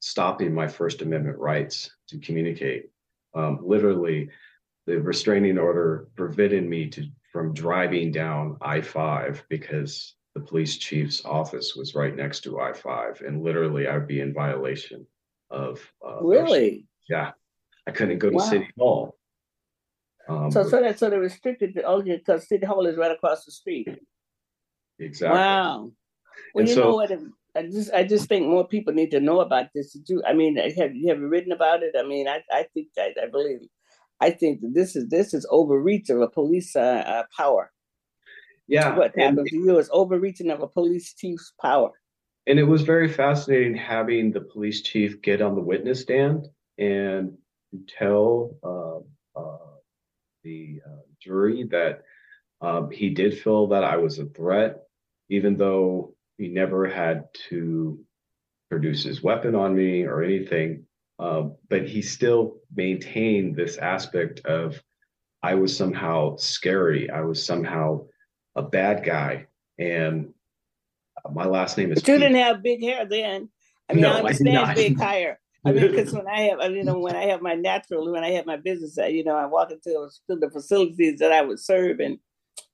[0.00, 2.90] stopping my First Amendment rights to communicate.
[3.34, 4.30] Um, literally,
[4.86, 11.76] the restraining order prevented me to from driving down I-5 because the police chief's office
[11.76, 15.06] was right next to I-5, and literally I'd be in violation
[15.50, 15.80] of.
[16.04, 16.86] Uh, really?
[17.08, 17.32] Yeah,
[17.86, 18.42] I couldn't go to wow.
[18.42, 19.17] City Hall
[20.28, 23.44] um, so, so that sort of restricted the only because City Hall is right across
[23.44, 23.88] the street.
[24.98, 25.38] Exactly.
[25.38, 25.92] Wow.
[26.54, 27.12] Well, and you so, know what?
[27.56, 29.92] I just I just think more people need to know about this.
[29.92, 31.94] Do I mean have you have written about it?
[31.98, 33.60] I mean, I I think I, I believe
[34.20, 37.72] I think that this is this is overreach of a police uh, uh, power.
[38.66, 41.90] Yeah, what happened to you is overreaching of a police chief's power.
[42.46, 47.36] And it was very fascinating having the police chief get on the witness stand and
[47.86, 49.04] tell uh
[50.48, 52.02] the uh, jury that
[52.60, 54.82] um, he did feel that I was a threat,
[55.28, 57.98] even though he never had to
[58.70, 60.84] produce his weapon on me or anything.
[61.18, 64.80] Um, but he still maintained this aspect of
[65.42, 67.10] I was somehow scary.
[67.10, 68.06] I was somehow
[68.54, 69.46] a bad guy.
[69.78, 70.32] And
[71.30, 72.00] my last name is.
[72.00, 73.48] But you didn't have big hair then.
[73.88, 75.40] I mean, no, I understand I big hair.
[75.64, 78.30] I mean, because when I have, you know, when I have my natural, when I
[78.30, 82.18] have my business, you know, I walk into the facilities that I would serve, and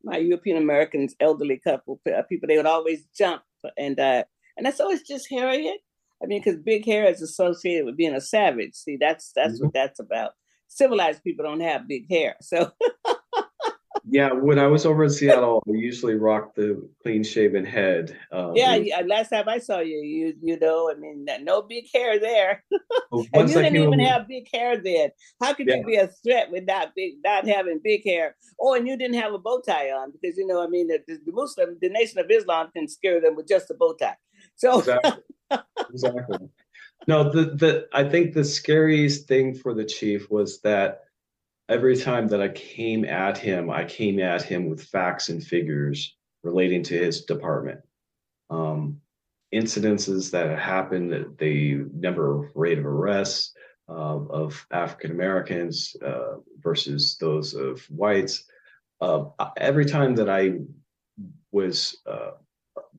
[0.02, 3.42] my European Americans, elderly couple, uh, people, they would always jump,
[3.76, 4.24] and uh,
[4.56, 5.78] and that's always just Harriet.
[6.22, 8.74] I mean, because big hair is associated with being a savage.
[8.74, 9.66] See, that's that's mm-hmm.
[9.66, 10.32] what that's about.
[10.68, 12.70] Civilized people don't have big hair, so.
[14.06, 18.16] yeah, when I was over in Seattle, we usually rock the clean shaven head.
[18.30, 21.86] Um, yeah, yeah, last time I saw you, you you know, I mean, no big
[21.92, 22.62] hair there,
[23.12, 25.10] and you didn't even over, have big hair then.
[25.40, 25.76] How could yeah.
[25.76, 28.36] you be a threat with not big, not having big hair?
[28.60, 31.00] Oh, and you didn't have a bow tie on because you know, I mean, the,
[31.06, 34.16] the Muslim, the Nation of Islam can scare them with just a bow tie.
[34.56, 35.22] So exactly,
[35.90, 36.38] exactly.
[37.06, 41.03] No, the the I think the scariest thing for the chief was that
[41.68, 46.16] every time that I came at him, I came at him with facts and figures
[46.42, 47.80] relating to his department.
[48.50, 49.00] Um,
[49.54, 53.52] incidences that happened, the number of rate of arrests
[53.88, 58.44] uh, of African Americans uh, versus those of whites.
[59.00, 59.24] Uh,
[59.56, 60.60] every time that I
[61.52, 62.32] was uh,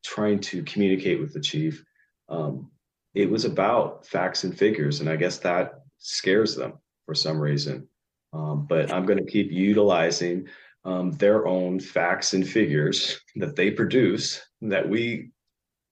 [0.04, 1.84] trying to communicate with the chief,
[2.30, 2.71] um,
[3.13, 6.73] it was about facts and figures, and I guess that scares them
[7.06, 7.88] for some reason.
[8.34, 10.48] Um, but I'm going to keep utilizing
[10.84, 15.32] um, their own facts and figures that they produce that we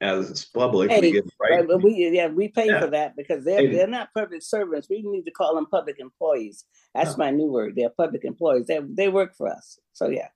[0.01, 1.65] as public hey, we get right.
[1.65, 2.81] But we yeah we pay yeah.
[2.81, 4.87] for that because they're they're not public servants.
[4.89, 6.65] We need to call them public employees.
[6.93, 7.73] That's my new word.
[7.75, 8.67] They're public employees.
[8.67, 9.79] They they work for us.
[9.93, 10.27] So yeah.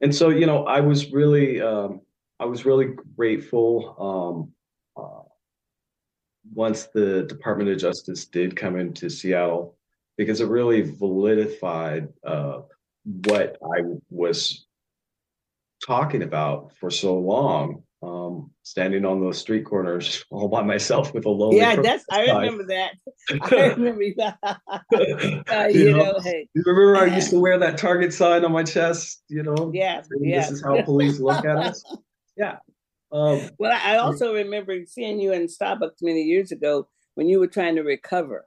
[0.00, 2.00] And so you know, I was really um,
[2.40, 4.50] I was really grateful
[4.98, 5.22] um, uh,
[6.52, 9.77] once the Department of Justice did come into Seattle
[10.18, 12.60] because it really validified uh,
[13.04, 14.66] what I was
[15.86, 17.84] talking about for so long.
[18.00, 21.56] Um, standing on those street corners all by myself with a lonely.
[21.56, 22.92] Yeah, that's I remember that.
[23.50, 24.38] I remember that.
[25.50, 26.48] uh, you, you, know, know hey.
[26.54, 29.24] You remember I used to wear that Target sign on my chest.
[29.28, 30.42] You know, yeah, yeah.
[30.42, 31.82] This is how police look at us.
[32.36, 32.58] Yeah.
[33.10, 37.48] Um, well, I also remember seeing you in Starbucks many years ago when you were
[37.48, 38.46] trying to recover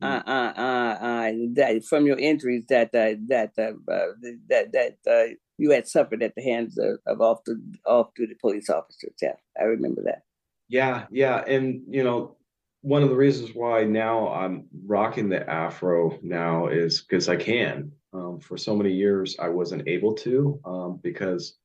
[0.00, 0.28] uh, mm.
[0.28, 4.06] uh, uh, uh, that from your injuries that uh, that uh, uh,
[4.48, 8.34] that that uh, you had suffered at the hands of, of off the off duty
[8.40, 9.14] police officers.
[9.20, 10.22] Yeah, I remember that.
[10.68, 12.36] Yeah, yeah, and you know,
[12.82, 17.92] one of the reasons why now I'm rocking the afro now is because I can.
[18.14, 21.58] Um, for so many years, I wasn't able to um, because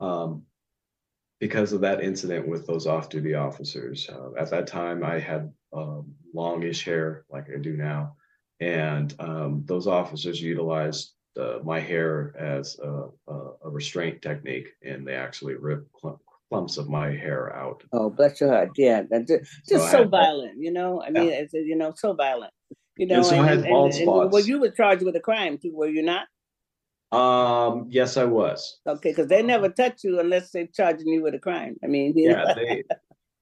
[0.00, 0.44] um,
[1.40, 4.08] because of that incident with those off-duty officers.
[4.08, 8.16] Uh, at that time, I had um, longish hair like I do now,
[8.60, 15.06] and um, those officers utilized uh, my hair as a, a, a, restraint technique, and
[15.06, 15.90] they actually ripped
[16.50, 17.82] clumps of my hair out.
[17.92, 18.70] Oh, bless your heart!
[18.76, 20.58] Yeah, just, just so, so violent.
[20.58, 21.34] You know, I mean, yeah.
[21.34, 22.52] it's you know, so violent.
[22.96, 24.32] You know, and so and, I had bald spots.
[24.32, 26.26] well, you were charged with a crime too, were you not?
[27.12, 28.78] Um, yes, I was.
[28.86, 31.76] Okay, because they never touch you unless they're charging you with a crime.
[31.82, 32.84] I mean, yeah, they,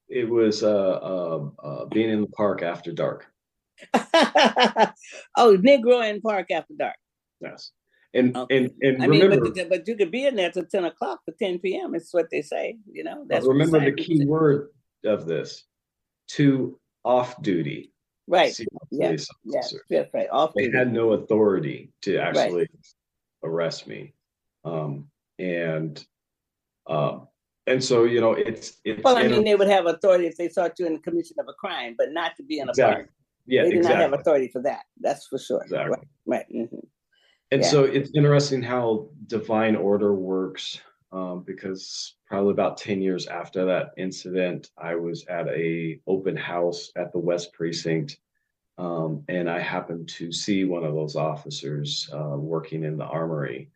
[0.07, 3.27] it was uh, uh, uh, being in the park after dark.
[3.93, 4.89] oh,
[5.37, 6.95] Negro in Park after dark.
[7.41, 7.71] Yes,
[8.13, 8.57] and okay.
[8.57, 11.19] and and I remember, mean, but, but, you could be in there till ten o'clock
[11.25, 11.93] to ten p.m.
[11.93, 12.77] It's what they say.
[12.91, 14.69] You know, that's remember the key word
[15.05, 15.63] of this:
[16.29, 17.93] to off duty.
[18.27, 18.57] Right.
[18.91, 19.15] Yeah.
[19.43, 19.61] Yeah.
[19.89, 20.27] That's right.
[20.31, 20.71] Off duty.
[20.71, 22.69] They had no authority to actually right
[23.43, 24.13] arrest me.
[24.65, 26.03] Um, and
[26.87, 27.27] um,
[27.69, 30.49] and so you know it's it's well i mean they would have authority if they
[30.49, 33.03] sought you in the commission of a crime but not to be in a exactly.
[33.03, 33.09] park
[33.45, 34.03] yeah they do exactly.
[34.03, 35.91] not have authority for that that's for sure exactly.
[35.91, 36.45] right, right.
[36.53, 36.85] Mm-hmm.
[37.51, 37.67] and yeah.
[37.67, 43.91] so it's interesting how divine order works um, because probably about 10 years after that
[43.97, 48.17] incident i was at a open house at the west precinct
[48.79, 53.69] um, and I happened to see one of those officers uh, working in the armory.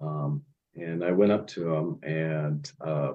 [0.00, 0.42] Um,
[0.76, 3.12] and I went up to him and uh,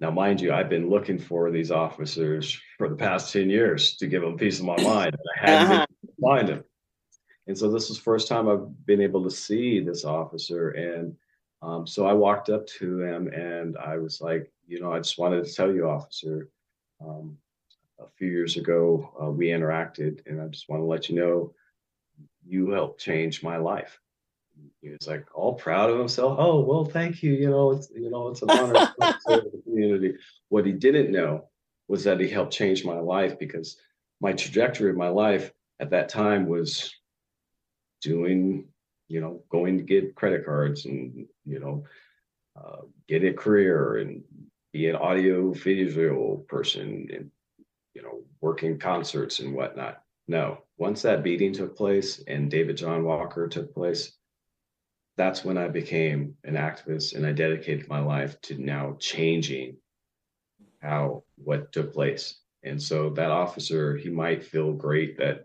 [0.00, 4.06] now, mind you, I've been looking for these officers for the past 10 years to
[4.06, 5.16] give them peace of my mind.
[5.18, 5.86] And I hadn't uh-huh.
[5.86, 6.64] been able to find them.
[7.48, 10.70] And so this was first time I've been able to see this officer.
[10.70, 11.16] And
[11.62, 15.18] um, so I walked up to him and I was like, you know, I just
[15.18, 16.48] wanted to tell you, officer,
[17.04, 17.36] um,
[17.98, 21.54] a few years ago, uh, we interacted, and I just want to let you know
[22.46, 23.98] you helped change my life.
[24.80, 26.36] He was like all proud of himself.
[26.40, 27.32] Oh well, thank you.
[27.32, 30.14] You know, it's you know, it's an honor to serve the community.
[30.48, 31.48] What he didn't know
[31.86, 33.76] was that he helped change my life because
[34.20, 36.92] my trajectory of my life at that time was
[38.00, 38.68] doing
[39.08, 41.84] you know, going to get credit cards and, you know,
[42.56, 44.22] uh, get a career and
[44.72, 47.30] be an audio visual person and,
[47.98, 50.02] you know, working concerts and whatnot.
[50.28, 54.12] No, once that beating took place and David John Walker took place,
[55.16, 59.78] that's when I became an activist and I dedicated my life to now changing
[60.80, 62.38] how what took place.
[62.62, 65.42] And so that officer, he might feel great that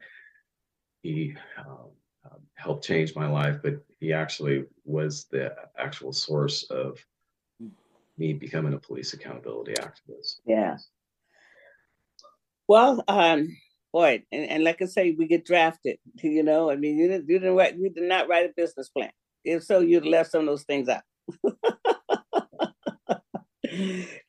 [1.01, 1.89] he um,
[2.23, 7.03] uh, helped change my life, but he actually was the actual source of
[8.19, 10.41] me becoming a police accountability activist.
[10.45, 10.77] Yeah.
[12.67, 13.55] Well, um,
[13.91, 15.97] boy, and, and like I say, we get drafted.
[16.23, 18.89] You know, I mean, you didn't, you didn't write, you did not write a business
[18.89, 19.11] plan.
[19.43, 21.01] If so, you'd left some of those things out.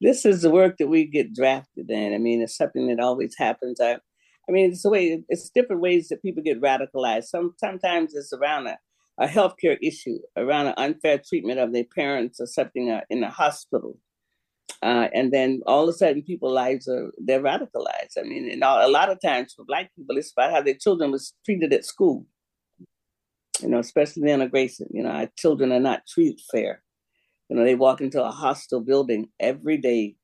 [0.00, 2.14] this is the work that we get drafted in.
[2.14, 3.80] I mean, it's something that always happens.
[3.80, 3.98] I,
[4.48, 7.24] I mean, it's the way it's different ways that people get radicalized.
[7.24, 8.78] Some sometimes it's around a,
[9.18, 13.30] a healthcare issue, around an unfair treatment of their parents or something uh, in a
[13.30, 13.98] hospital.
[14.82, 18.18] Uh, and then all of a sudden, people's lives are they're radicalized.
[18.18, 20.74] I mean, and all, a lot of times for Black people, it's about how their
[20.74, 22.26] children was treated at school.
[23.60, 24.88] You know, especially the integration.
[24.90, 26.82] You know, our children are not treated fair.
[27.48, 30.16] You know, they walk into a hostile building every day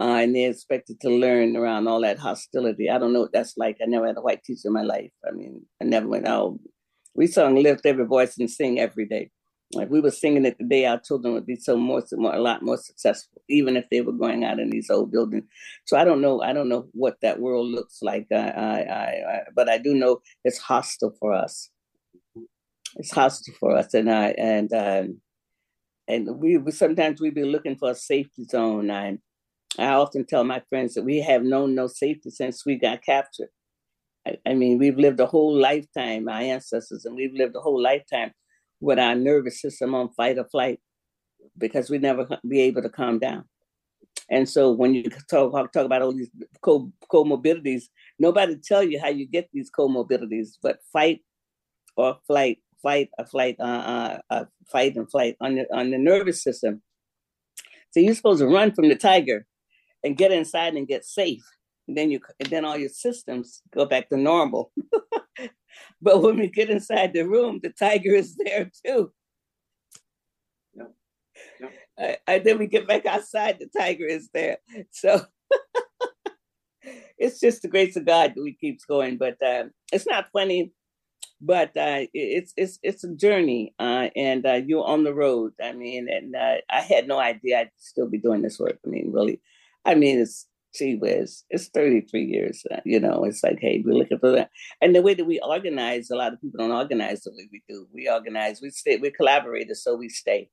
[0.00, 2.90] uh, and they're expected to learn around all that hostility.
[2.90, 3.78] I don't know what that's like.
[3.80, 5.12] I never had a white teacher in my life.
[5.26, 6.58] I mean, I never went out.
[7.14, 9.30] We sung "Lift Every Voice" and sing every day.
[9.74, 12.40] Like we were singing it the day our children would be so more, more, a
[12.40, 15.44] lot more successful, even if they were going out in these old buildings.
[15.84, 16.42] So I don't know.
[16.42, 18.26] I don't know what that world looks like.
[18.32, 21.70] I, I, I, but I do know it's hostile for us.
[22.96, 25.20] It's hostile for us, and I and um,
[26.06, 28.90] and we, we sometimes we be looking for a safety zone.
[28.90, 29.18] I
[29.78, 33.48] I often tell my friends that we have known no safety since we got captured.
[34.26, 37.82] I, I mean, we've lived a whole lifetime, our ancestors, and we've lived a whole
[37.82, 38.32] lifetime
[38.84, 40.78] with our nervous system on fight or flight
[41.56, 43.44] because we never be able to calm down.
[44.30, 46.30] And so when you talk talk about all these
[46.62, 47.84] co- comorbidities,
[48.18, 51.20] nobody tell you how you get these comorbidities, but fight
[51.96, 55.98] or flight, fight or flight, uh, uh, uh, fight and flight on the on the
[55.98, 56.82] nervous system.
[57.90, 59.46] So you're supposed to run from the tiger,
[60.04, 61.44] and get inside and get safe.
[61.88, 64.72] And then you and then all your systems go back to normal.
[66.02, 69.12] but when we get inside the room, the tiger is there too.
[70.74, 70.94] Yep.
[71.60, 72.22] Yep.
[72.26, 74.58] and then we get back outside, the tiger is there.
[74.90, 75.24] So
[77.18, 79.16] it's just the grace of God that we keeps going.
[79.16, 80.72] But uh, it's not funny,
[81.40, 85.52] but uh, it's it's it's a journey, uh, and uh, you're on the road.
[85.62, 88.78] I mean, and uh, I had no idea I'd still be doing this work.
[88.84, 89.40] I mean, really,
[89.84, 92.64] I mean, it's gee whiz, it's 33 years.
[92.70, 94.50] Uh, you know, it's like, hey, we're looking for that.
[94.80, 97.62] And the way that we organize, a lot of people don't organize the way we
[97.68, 97.86] do.
[97.92, 100.50] We organize, we stay, we're collaborators, so we stay.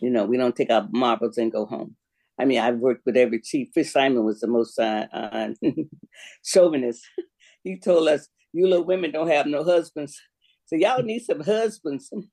[0.00, 1.96] You know, we don't take our marbles and go home.
[2.38, 3.68] I mean, I've worked with every chief.
[3.74, 5.48] Fish Simon was the most uh, uh,
[6.44, 7.04] chauvinist.
[7.64, 10.18] he told us, you little women don't have no husbands.
[10.66, 12.08] So y'all need some husbands.
[12.12, 12.24] if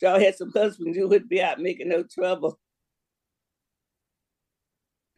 [0.00, 2.58] y'all had some husbands, you wouldn't be out making no trouble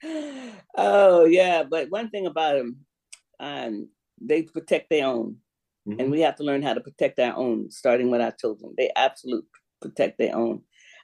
[0.76, 2.76] oh yeah, but one thing about them,
[3.38, 3.88] um,
[4.20, 5.36] they protect their own,
[5.88, 6.00] mm-hmm.
[6.00, 8.74] and we have to learn how to protect our own, starting with our children.
[8.76, 9.48] They absolutely
[9.80, 10.62] protect their own.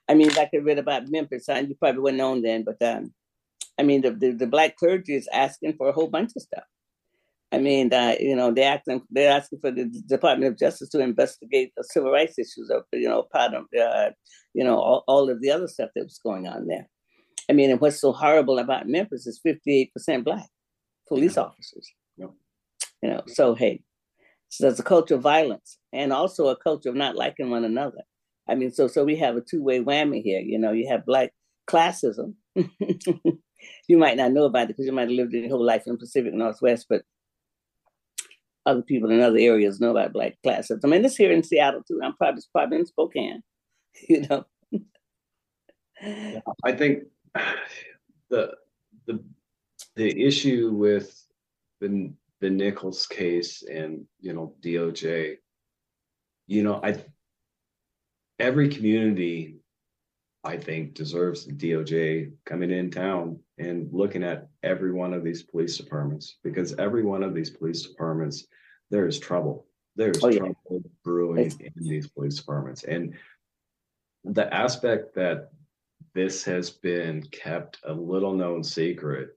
[0.09, 3.13] I mean, like I read about Memphis, and you probably wouldn't known then, but um,
[3.79, 6.65] I mean, the, the, the black clergy is asking for a whole bunch of stuff.
[7.53, 11.01] I mean, uh, you know, they're asking they're asking for the Department of Justice to
[11.01, 14.11] investigate the civil rights issues of, you know, part of, uh,
[14.53, 16.89] you know, all, all of the other stuff that was going on there.
[17.49, 20.49] I mean, and what's so horrible about Memphis is 58% black
[21.09, 21.89] police officers.
[23.03, 23.83] You know, so hey,
[24.49, 28.03] so there's a culture of violence and also a culture of not liking one another.
[28.49, 30.41] I mean, so so we have a two-way whammy here.
[30.41, 31.33] You know, you have black
[31.69, 32.35] classism.
[32.55, 35.93] you might not know about it because you might have lived your whole life in
[35.93, 37.03] the Pacific Northwest, but
[38.65, 40.81] other people in other areas know about black classism.
[40.85, 42.01] I mean, it's here in Seattle too.
[42.03, 43.43] I'm probably probably in Spokane.
[44.09, 44.45] You know.
[46.65, 47.05] I think
[48.31, 48.55] the
[49.07, 49.23] the
[49.95, 51.27] the issue with
[51.81, 55.37] the the Nichols case and you know DOJ,
[56.47, 57.03] you know, I
[58.39, 59.57] every community
[60.45, 65.43] I think deserves the DOJ coming in town and looking at every one of these
[65.43, 68.47] police departments because every one of these police departments
[68.91, 69.67] there is trouble.
[69.97, 70.39] There's oh, yeah.
[70.39, 72.85] trouble brewing in these police departments.
[72.85, 73.15] And
[74.25, 75.51] the aspect that
[76.17, 79.37] this has been kept a little known secret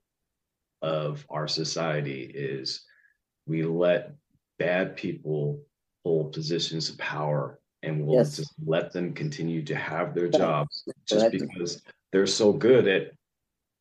[0.82, 2.86] of our society is
[3.45, 4.13] we let
[4.59, 5.61] bad people
[6.05, 8.38] hold positions of power and we'll Yes.
[8.38, 11.82] just let them continue to have their jobs just because
[12.13, 13.11] they're so good at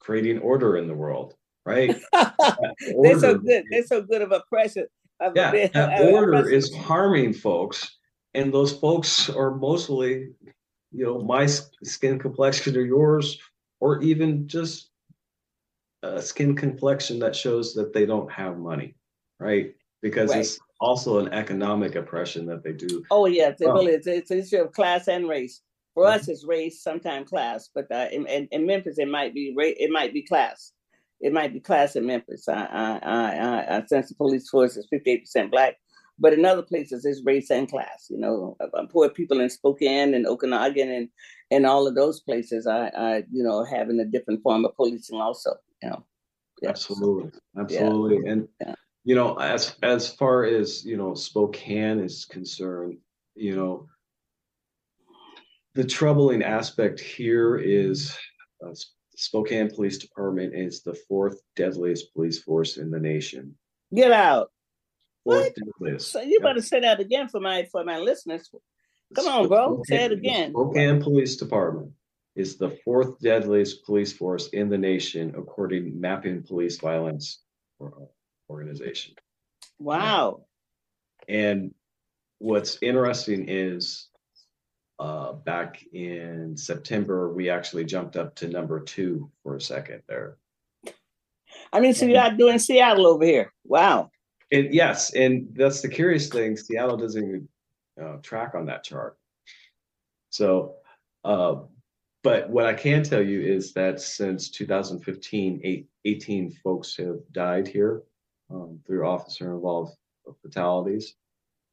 [0.01, 1.34] creating order in the world,
[1.64, 1.94] right?
[3.03, 3.64] They're so good.
[3.70, 4.86] They're so good of oppression.
[5.20, 7.99] Of yeah, that order is harming folks,
[8.34, 10.30] and those folks are mostly,
[10.93, 13.39] you know, my skin complexion or yours,
[13.80, 14.91] or even just
[16.03, 18.95] a skin complexion that shows that they don't have money,
[19.41, 19.74] right?
[20.01, 20.41] Because Right.
[20.41, 23.05] it's also an economic oppression that they do.
[23.11, 23.74] Oh yes, it Oh.
[23.74, 24.07] really is.
[24.07, 25.61] It's an issue of class and race.
[25.95, 29.53] For us, it's race, sometimes class, but uh, in, in, in Memphis, it might be
[29.57, 30.72] ra- it might be class.
[31.20, 32.49] It might be class in Memphis.
[32.49, 35.74] I I I, I, sense the police force is fifty eight percent black,
[36.18, 38.06] but in other places, it's race and class.
[38.10, 38.56] You know,
[38.90, 41.08] poor people in Spokane and Okanogan and
[41.50, 45.20] and all of those places, I I you know having a different form of policing
[45.20, 45.54] also.
[45.82, 46.04] You know,
[46.62, 46.70] Yeah.
[46.70, 48.74] Absolutely, absolutely, and Yeah.
[49.04, 52.98] you know, as as far as you know, Spokane is concerned,
[53.34, 53.88] you know,
[55.74, 58.16] the troubling aspect here is
[58.64, 58.74] uh,
[59.14, 63.56] Spokane Police Department is the fourth deadliest police force in the nation.
[63.94, 64.50] Get out.
[65.29, 66.12] Deadliest.
[66.12, 68.51] So you better say that again for my for my listeners.
[69.14, 69.83] Come on, bro.
[69.87, 70.51] Say it again.
[70.51, 71.93] Spokane Police Department
[72.37, 77.41] is the fourth deadliest police force in the nation, according to Mapping Police Violence
[78.51, 79.14] Organization.
[79.79, 80.45] Wow.
[81.29, 81.74] And
[82.39, 84.09] what's interesting is
[84.99, 90.37] uh, back in September, we actually jumped up to number two for a second there.
[91.72, 93.53] I mean, so you're out doing Seattle over here.
[93.64, 94.11] Wow.
[94.51, 96.57] And yes, and that's the curious thing.
[96.57, 97.49] Seattle doesn't even
[98.03, 99.16] uh, track on that chart.
[100.30, 100.76] So,
[101.24, 101.57] uh,
[102.22, 107.68] but what I can tell you is that since 2015, eight, 18 folks have died
[107.68, 108.03] here
[108.51, 109.96] um, through officer involved
[110.42, 111.14] fatalities.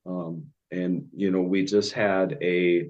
[0.06, 2.90] Um, and, you know, we just had a,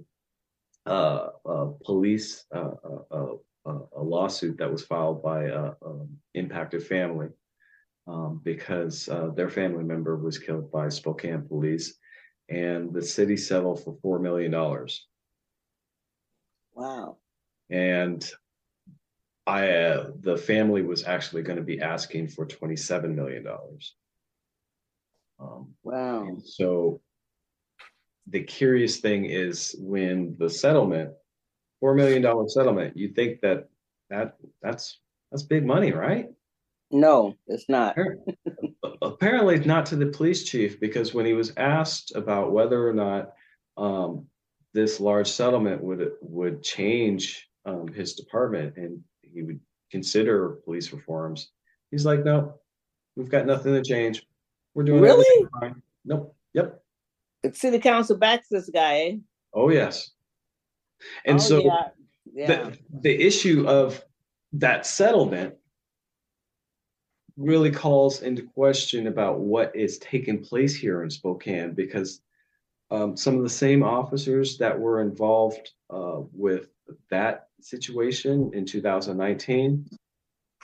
[0.85, 2.71] uh, a police, uh,
[3.11, 3.33] uh,
[3.65, 7.29] uh, a lawsuit that was filed by a, um impacted family
[8.07, 11.95] um, because uh, their family member was killed by Spokane police,
[12.49, 15.07] and the city settled for four million dollars.
[16.73, 17.17] Wow.
[17.69, 18.29] And
[19.47, 23.95] I, uh, the family was actually going to be asking for twenty-seven million dollars.
[25.39, 26.37] Um, Wow.
[26.43, 27.01] so
[28.27, 31.11] the curious thing is when the settlement,
[31.79, 33.69] four million dollar settlement, you think that
[34.09, 34.99] that that's
[35.31, 36.29] that's big money, right?
[36.91, 37.97] No, it's not.
[39.01, 43.33] apparently not to the police chief because when he was asked about whether or not
[43.77, 44.27] um,
[44.73, 49.59] this large settlement would would change um, his department and he would
[49.91, 51.51] consider police reforms,
[51.91, 52.59] he's like, "No,
[53.15, 54.25] we've got nothing to change.
[54.73, 55.47] We're doing Really?
[55.59, 56.35] fine." Nope.
[56.53, 56.81] Yep.
[57.43, 59.15] The city council backs this guy, eh?
[59.53, 60.11] Oh yes.
[61.25, 61.87] And Oh, so yeah.
[62.33, 62.47] yeah.
[62.47, 64.03] the the issue of
[64.53, 65.55] that settlement
[67.37, 72.21] really calls into question about what is taking place here in Spokane because
[72.91, 76.69] um, some of the same officers that were involved uh, with
[77.09, 79.85] that situation in 2019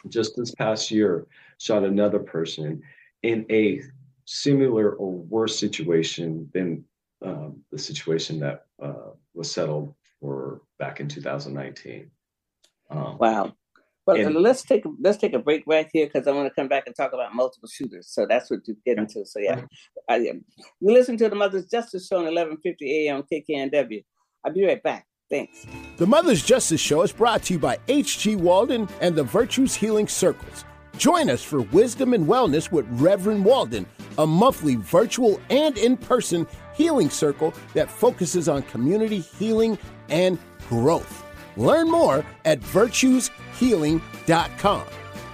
[0.10, 1.28] just this past year
[1.60, 2.82] shot another person
[3.24, 3.82] in a
[4.26, 6.84] similar or worse situation than
[7.24, 12.10] um, the situation that uh, was settled for back in 2019
[12.92, 13.56] um, Wow.
[14.08, 16.54] Well, And- let's take a- let's take a break right here because I want to
[16.54, 18.08] come back and talk about multiple shooters.
[18.10, 19.26] So that's what you get into.
[19.26, 19.62] So yeah,
[20.10, 20.42] I, you
[20.82, 23.24] listen to the Mother's Justice Show on 11:50 a.m.
[23.32, 24.04] KKNW.
[24.44, 25.06] I'll be right back.
[25.30, 25.66] Thanks.
[25.98, 28.36] The Mother's Justice Show is brought to you by H.G.
[28.38, 30.66] Walden and the Virtues Healing Circles.
[30.98, 33.86] Join us for Wisdom and Wellness with Reverend Walden,
[34.18, 36.46] a monthly virtual and in person
[36.76, 39.78] healing circle that focuses on community healing
[40.10, 40.38] and
[40.68, 41.24] growth.
[41.58, 44.88] Learn more at virtueshealing.com.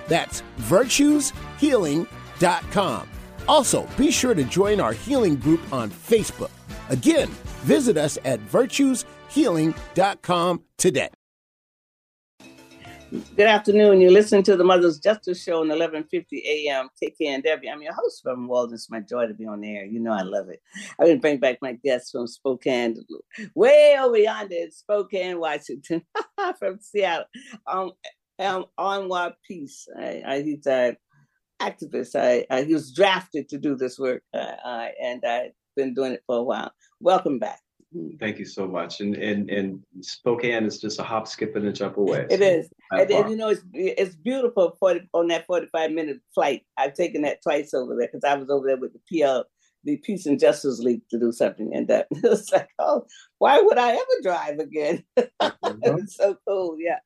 [0.08, 3.10] That's virtueshealing.com.
[3.48, 6.52] Also, be sure to join our healing group on Facebook.
[6.90, 7.30] Again,
[7.64, 11.17] visit us at virtueshealing.com today.
[13.10, 14.02] Good afternoon.
[14.02, 16.90] You're listening to the Mother's Justice Show on 11:50 a.m.
[17.02, 17.72] KKNW.
[17.72, 18.76] I'm your host, Reverend Walden.
[18.76, 19.86] It's my joy to be on air.
[19.86, 20.62] You know I love it.
[21.00, 22.98] I'm going to bring back my guests from Spokane,
[23.56, 26.02] way over yonder in Spokane, Washington,
[26.60, 27.28] from Seattle.
[27.66, 27.92] Um,
[28.40, 29.88] um, Anwar Peace.
[29.98, 30.98] I, I, he's an
[31.62, 32.14] activist.
[32.14, 36.12] I, I, he was drafted to do this work, uh, uh, and I've been doing
[36.12, 36.74] it for a while.
[37.00, 37.62] Welcome back.
[38.20, 39.00] Thank you so much.
[39.00, 42.28] And and and Spokane is just a hop, skip, and a jump away.
[42.30, 42.70] It So is.
[42.92, 46.64] And, and you know, it's it's beautiful 40, on that 45 minute flight.
[46.78, 49.46] I've taken that twice over there because I was over there with the PL,
[49.84, 53.06] the Peace and Justice League to do something, and that it's like, oh,
[53.40, 55.04] why would I ever drive again?
[55.18, 55.78] Mm-hmm.
[56.00, 57.00] it's so cool, yeah,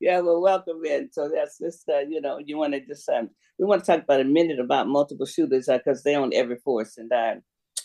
[0.00, 0.20] yeah.
[0.20, 1.10] Well, welcome in.
[1.12, 4.04] So that's just uh, you know, you want to just um, we want to talk
[4.04, 7.34] about a minute about multiple shooters because uh, they own every force, and uh,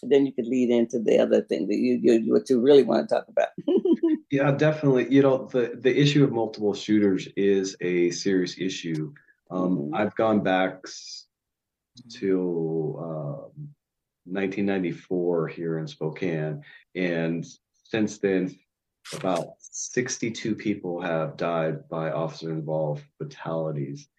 [0.03, 3.07] then you could lead into the other thing that you, you what you really want
[3.07, 3.49] to talk about.
[4.31, 5.07] yeah, definitely.
[5.09, 9.13] You know, the the issue of multiple shooters is a serious issue.
[9.49, 9.95] Um, mm-hmm.
[9.95, 10.83] I've gone back
[12.19, 13.69] to um,
[14.25, 16.61] 1994 here in Spokane,
[16.95, 17.45] and
[17.85, 18.57] since then,
[19.13, 24.09] about 62 people have died by officer-involved fatalities.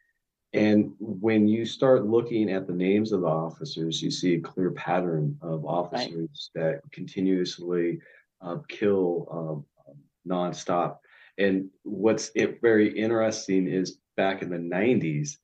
[0.55, 4.71] And when you start looking at the names of the officers, you see a clear
[4.71, 6.63] pattern of officers right.
[6.63, 8.01] that continuously
[8.41, 9.95] uh, kill um,
[10.27, 10.99] nonstop.
[11.37, 12.31] And what's
[12.63, 15.37] very interesting is back in the 90s,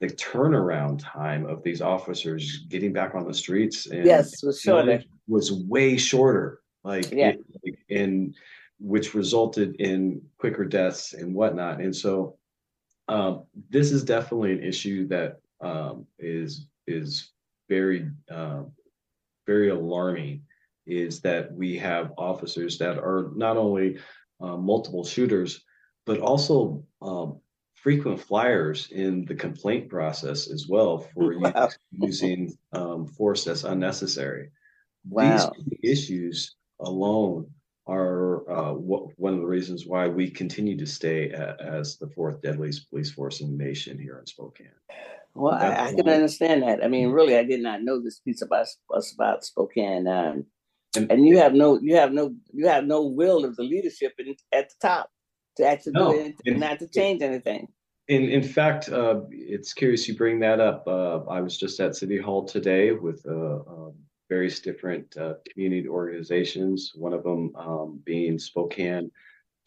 [0.00, 5.02] the turnaround time of these officers getting back on the streets and yes was shorter
[5.28, 7.32] was way shorter like yeah.
[7.62, 8.34] It, and
[8.78, 12.38] which resulted in quicker deaths and whatnot and so
[13.10, 17.32] um, this is definitely an issue that um, is is
[17.68, 18.62] very uh,
[19.46, 20.42] very alarming
[20.86, 23.98] is that we have officers that are not only
[24.40, 25.64] uh, multiple shooters
[26.06, 27.40] but also um,
[27.74, 31.68] frequent flyers in the complaint process as well for wow.
[31.90, 34.50] using um, force that's unnecessary.
[35.08, 35.52] Wow.
[35.80, 37.50] These issues alone
[37.90, 42.06] are uh, what, one of the reasons why we continue to stay at, as the
[42.08, 44.68] fourth deadliest police force in the nation here in Spokane.
[45.34, 46.84] Well, I, I, can understand that.
[46.84, 50.46] I mean, really, I did not know this piece about us about Spokane, um,
[50.96, 54.12] and, and, you have no, you have no, you have no will of the leadership
[54.18, 55.08] in, at the top
[55.56, 57.68] to actually no, do it, not to change anything.
[58.08, 60.84] In in fact, uh, it's curious you bring that up.
[60.86, 63.94] Uh, I was just at City Hall today with uh, um,
[64.30, 66.92] various different uh, community organizations.
[66.94, 69.10] One of them um, being Spokane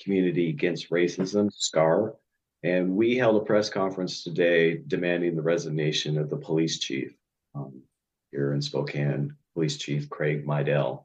[0.02, 2.16] Community Against Racism (SCAR),
[2.64, 7.14] and we held a press conference today demanding the resignation of the police chief
[7.54, 7.84] um,
[8.32, 11.04] here in Spokane, Police Chief Craig Meidl.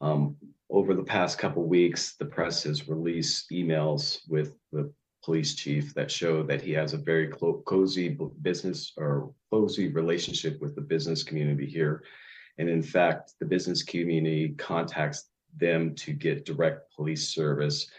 [0.00, 0.36] Um,
[0.70, 4.90] over the past couple weeks, the press has released emails with the
[5.24, 10.60] police chief that show that he has a very close, cozy business or cozy relationship
[10.60, 12.04] with the business community here.
[12.60, 17.90] And in fact, the business community contacts them to get direct police service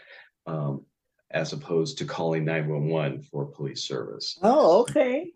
[0.46, 0.86] um,
[1.32, 4.38] as opposed to calling 911 for police service.
[4.40, 5.32] Oh, okay.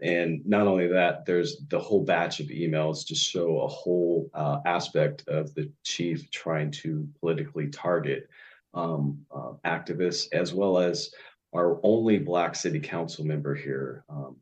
[0.00, 4.60] And not only that, there's the whole batch of emails to show a whole uh,
[4.64, 8.28] aspect of the chief trying to politically target
[8.72, 11.12] um, uh, activists, as well as
[11.52, 14.04] our only Black city council member here.
[14.08, 14.36] Um,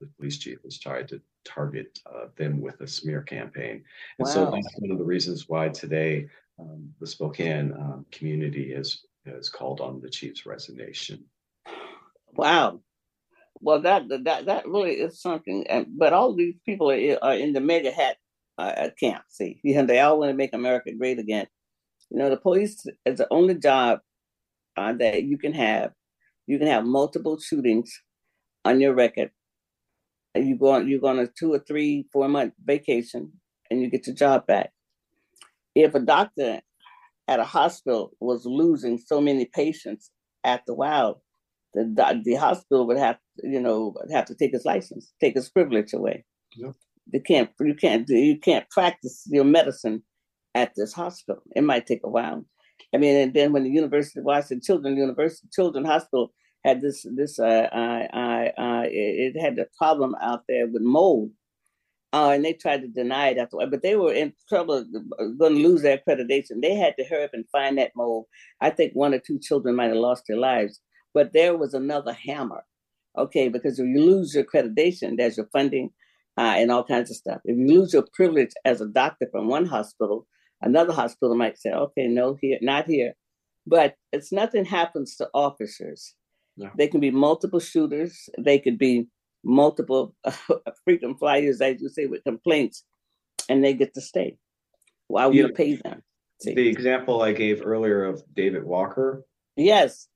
[0.00, 3.84] the police chief has tried to target uh, them with a smear campaign.
[4.18, 4.32] And wow.
[4.32, 6.28] so that's one of the reasons why today
[6.58, 11.24] um, the Spokane um, community has, has called on the chief's resignation.
[12.34, 12.80] Wow.
[13.60, 15.64] Well, that that that really is something.
[15.88, 18.18] But all these people are, are in the MAGA hat
[18.58, 19.24] uh, camp.
[19.28, 21.46] See, you know, they all want to make America great again.
[22.10, 24.00] You know, the police is the only job
[24.76, 25.92] uh, that you can have.
[26.46, 28.00] You can have multiple shootings
[28.64, 29.30] on your record.
[30.36, 33.32] And you go on, you go on a two or three, four month vacation,
[33.70, 34.70] and you get your job back.
[35.74, 36.60] If a doctor
[37.28, 40.10] at a hospital was losing so many patients
[40.44, 41.18] at the wild,
[41.74, 45.92] the the hospital would have, you know, have to take his license, take his privilege
[45.92, 46.24] away.
[46.56, 46.74] Yep.
[47.12, 50.02] You can't, you can't, you can't practice your medicine
[50.54, 51.42] at this hospital.
[51.54, 52.44] It might take a while.
[52.94, 56.32] I mean, and then when the University of Washington Children's University Children's Hospital
[56.66, 61.30] had this this uh, I, I, I, it had a problem out there with mold,
[62.12, 64.84] uh, and they tried to deny it after, but they were in trouble,
[65.38, 66.62] going to lose their accreditation.
[66.62, 68.26] They had to hurry up and find that mold.
[68.60, 70.80] I think one or two children might have lost their lives,
[71.14, 72.64] but there was another hammer.
[73.16, 75.90] Okay, because if you lose your accreditation, there's your funding
[76.36, 77.40] uh, and all kinds of stuff.
[77.44, 80.26] If you lose your privilege as a doctor from one hospital,
[80.62, 83.14] Another hospital might say, okay, no, here, not here.
[83.66, 86.14] But it's nothing happens to officers.
[86.76, 88.28] They can be multiple shooters.
[88.38, 89.08] They could be
[89.44, 90.32] multiple uh,
[90.84, 92.84] frequent flyers, as you say, with complaints,
[93.48, 94.36] and they get to stay.
[95.08, 96.02] Why would you pay them?
[96.40, 96.54] See?
[96.54, 99.24] The example I gave earlier of David Walker.
[99.56, 100.08] Yes.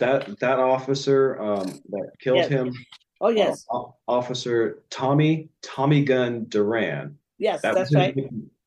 [0.00, 2.48] That that officer um, that killed yes.
[2.48, 2.72] him.
[3.20, 3.66] Oh yes.
[3.72, 7.18] Uh, officer Tommy Tommy Gun Duran.
[7.38, 8.16] Yes, that that's right.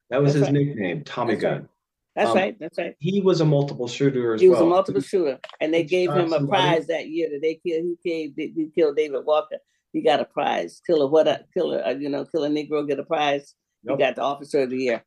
[0.09, 0.65] That was That's his right.
[0.65, 1.53] nickname, Tommy That's Gun.
[1.53, 1.67] Right.
[2.15, 2.57] That's um, right.
[2.59, 2.95] That's right.
[2.99, 4.59] He was a multiple shooter as he well.
[4.59, 7.55] He was a multiple shooter, and they gave him a prize that year that they
[7.55, 7.85] killed.
[7.85, 8.33] He killed.
[8.37, 9.57] He killed David Walker.
[9.93, 10.81] He got a prize.
[10.85, 11.27] Kill a what?
[11.27, 13.55] A, kill a you know kill a Negro get a prize.
[13.83, 13.97] Yep.
[13.97, 15.03] He got the Officer of the Year.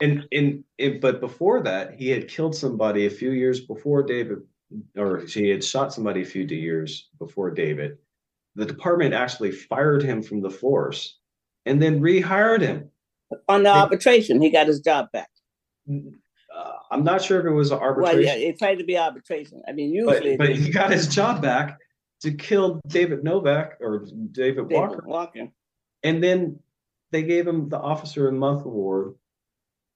[0.00, 4.38] And, and and but before that, he had killed somebody a few years before David,
[4.96, 7.96] or he had shot somebody a few years before David.
[8.54, 11.18] The department actually fired him from the force,
[11.64, 12.90] and then rehired him
[13.48, 14.40] on the arbitration.
[14.42, 15.30] He got his job back.
[16.54, 18.18] Uh, I'm not sure if it was arbitration.
[18.18, 19.62] Well, yeah, it tried to be arbitration.
[19.66, 21.78] I mean, usually, but, but he got his job back
[22.22, 25.02] to kill David Novak or David, David Walker.
[25.06, 25.48] Walker.
[26.02, 26.60] And then
[27.10, 29.14] they gave him the Officer of the Month award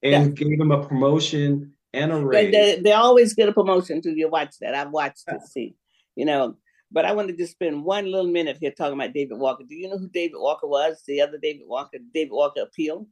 [0.03, 2.53] and gave him a promotion and a raise.
[2.53, 4.75] They, they, always get a promotion to you watch that.
[4.75, 5.75] I've watched it, see,
[6.15, 6.57] you know.
[6.93, 9.65] But I want to just spend one little minute here talking about David Walker.
[9.69, 11.03] Do you know who David Walker was?
[11.07, 13.09] The other David Walker, David Walker appeal.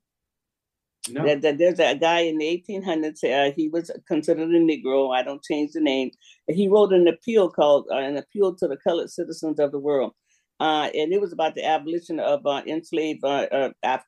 [1.11, 1.25] No.
[1.27, 3.25] That, that there's a guy in the 1800s.
[3.25, 5.15] Uh, he was considered a Negro.
[5.15, 6.11] I don't change the name.
[6.49, 10.13] He wrote an appeal called uh, "An Appeal to the Colored Citizens of the World,"
[10.61, 13.99] uh, and it was about the abolition of uh, enslaved uh, uh,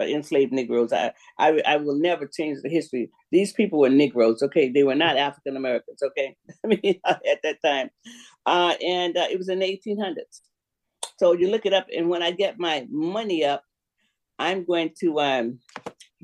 [0.00, 0.92] enslaved Negroes.
[0.92, 3.10] I, I I will never change the history.
[3.32, 4.42] These people were Negroes.
[4.42, 6.02] Okay, they were not African Americans.
[6.02, 7.88] Okay, I mean at that time,
[8.46, 10.40] and it was in the 1800s.
[11.18, 13.62] So you look it up, and when I get my money up,
[14.38, 15.58] I'm going to um,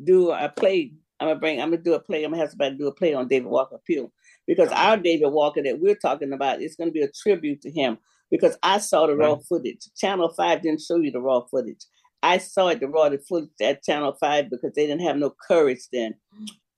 [0.03, 0.93] do a play.
[1.21, 1.61] I'm gonna bring.
[1.61, 2.25] I'm gonna do a play.
[2.25, 4.11] I'm gonna have somebody do a play on David Walker Pugh
[4.47, 4.91] because uh-huh.
[4.91, 7.99] our David Walker that we're talking about is going to be a tribute to him.
[8.31, 9.87] Because I saw the raw footage.
[9.97, 11.85] Channel Five didn't show you the raw footage.
[12.23, 15.87] I saw it the raw footage at Channel Five because they didn't have no courage
[15.93, 16.15] then.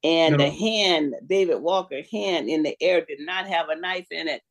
[0.05, 0.45] And no.
[0.45, 4.43] the hand, David Walker hand in the air did not have a knife in it.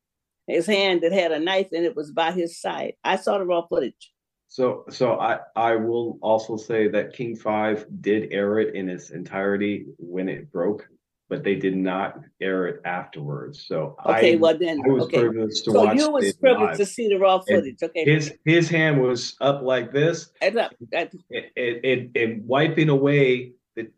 [0.46, 2.94] His hand that had a knife in it was by his side.
[3.04, 4.12] I saw the raw footage.
[4.48, 9.10] So, so I I will also say that King Five did air it in its
[9.10, 10.88] entirety when it broke,
[11.28, 13.66] but they did not air it afterwards.
[13.66, 15.18] So okay, I, well then, I was okay.
[15.18, 15.98] privileged to so watch.
[15.98, 16.76] you was privileged live.
[16.78, 17.78] to see the raw footage.
[17.82, 22.42] And okay, his his hand was up like this, and up, it, it, it, it
[22.42, 23.90] wiping away the,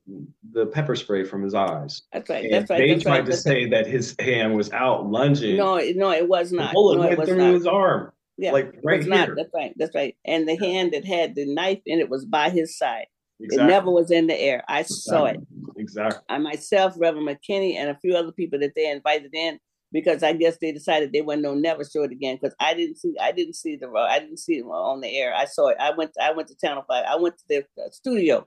[0.52, 2.02] the pepper spray from his eyes.
[2.12, 2.44] That's right.
[2.44, 2.78] And that's right.
[2.78, 3.70] They that's tried right, to say right.
[3.70, 5.56] that his hand was out lunging.
[5.56, 6.70] No, no, it was not.
[6.70, 7.54] The bullet no, went through not.
[7.54, 8.12] his arm.
[8.38, 9.10] Yeah, like right here.
[9.10, 9.74] Not, that's right.
[9.76, 10.16] That's right.
[10.24, 13.06] And the hand that had the knife in it was by his side.
[13.40, 13.64] Exactly.
[13.64, 14.64] It never was in the air.
[14.68, 14.96] I exactly.
[14.96, 15.40] saw it.
[15.76, 16.20] Exactly.
[16.28, 19.58] I myself, Reverend McKinney, and a few other people that they invited in
[19.92, 22.96] because I guess they decided they wouldn't no never show it again because I didn't
[22.96, 25.34] see I didn't see the I didn't see it on the air.
[25.34, 25.76] I saw it.
[25.80, 27.04] I went I went to Channel Five.
[27.08, 28.46] I went to their uh, studio.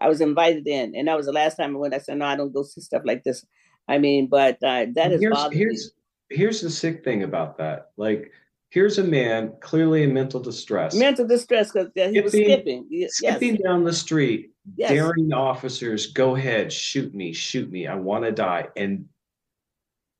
[0.00, 1.94] I was invited in, and that was the last time I went.
[1.94, 3.44] I said, "No, I don't go see stuff like this."
[3.86, 5.90] I mean, but uh, that is here's, here's,
[6.30, 7.90] here's the sick thing about that.
[7.96, 8.32] Like
[8.70, 10.94] here's a man clearly in mental distress.
[10.94, 13.08] Mental distress because he skipping, was skipping.
[13.08, 14.90] Skipping down the street, yes.
[14.90, 17.86] daring officers, go ahead, shoot me, shoot me.
[17.86, 18.68] I want to die.
[18.76, 19.06] And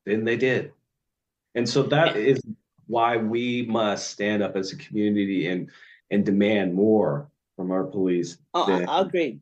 [0.05, 0.73] then they did.
[1.55, 2.41] And so that is
[2.87, 5.71] why we must stand up as a community and
[6.13, 8.37] and demand more from our police.
[8.53, 9.41] Oh, than- I, I agree.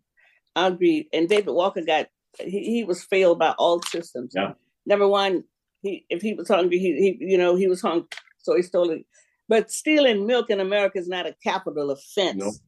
[0.54, 1.08] I agree.
[1.12, 4.32] And David Walker got he, he was failed by all systems.
[4.34, 4.52] Yeah.
[4.84, 5.44] Number one,
[5.82, 8.08] he if he was hungry, he, he you know he was hungry
[8.48, 9.04] so he stole it.
[9.48, 12.62] But stealing milk in America is not a capital offense.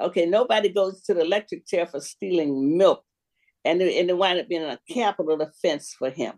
[0.00, 3.04] Okay, nobody goes to the electric chair for stealing milk,
[3.64, 6.34] and it, and it wound up being a capital offense for him.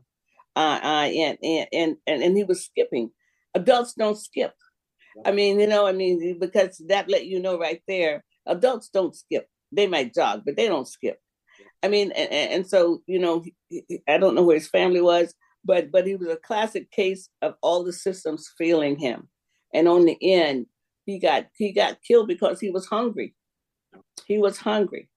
[0.54, 3.10] Uh, uh, and, and and and he was skipping.
[3.54, 4.52] Adults don't skip.
[5.24, 8.24] I mean, you know, I mean, because that let you know right there.
[8.46, 9.46] Adults don't skip.
[9.70, 11.18] They might jog, but they don't skip.
[11.82, 13.44] I mean, and, and so you know,
[14.08, 15.34] I don't know where his family was
[15.64, 19.28] but but he was a classic case of all the systems failing him.
[19.74, 20.66] And on the end
[21.04, 23.34] he got he got killed because he was hungry.
[24.26, 25.08] He was hungry.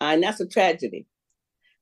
[0.00, 1.06] Uh, and that's a tragedy.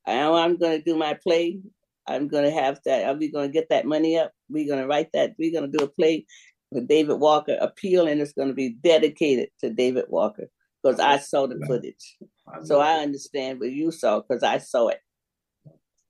[0.06, 1.60] Now i'm going to do my play.
[2.08, 4.32] I'm going to have that i'm going to get that money up?
[4.48, 6.26] We're going to write that we're going to do a play
[6.70, 10.48] with david walker appeal and it's going to be dedicated to david walker
[10.82, 12.16] because i saw the footage.
[12.62, 15.00] So i understand what you saw because i saw it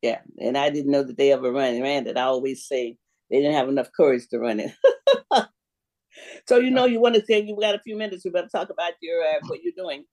[0.03, 2.17] yeah, and I didn't know that they ever ran ran it.
[2.17, 2.97] I always say
[3.31, 4.73] they didn't have enough courage to run it.
[6.49, 8.25] so you know, you want to say you've got a few minutes.
[8.25, 10.05] We better talk about your uh, what you're doing.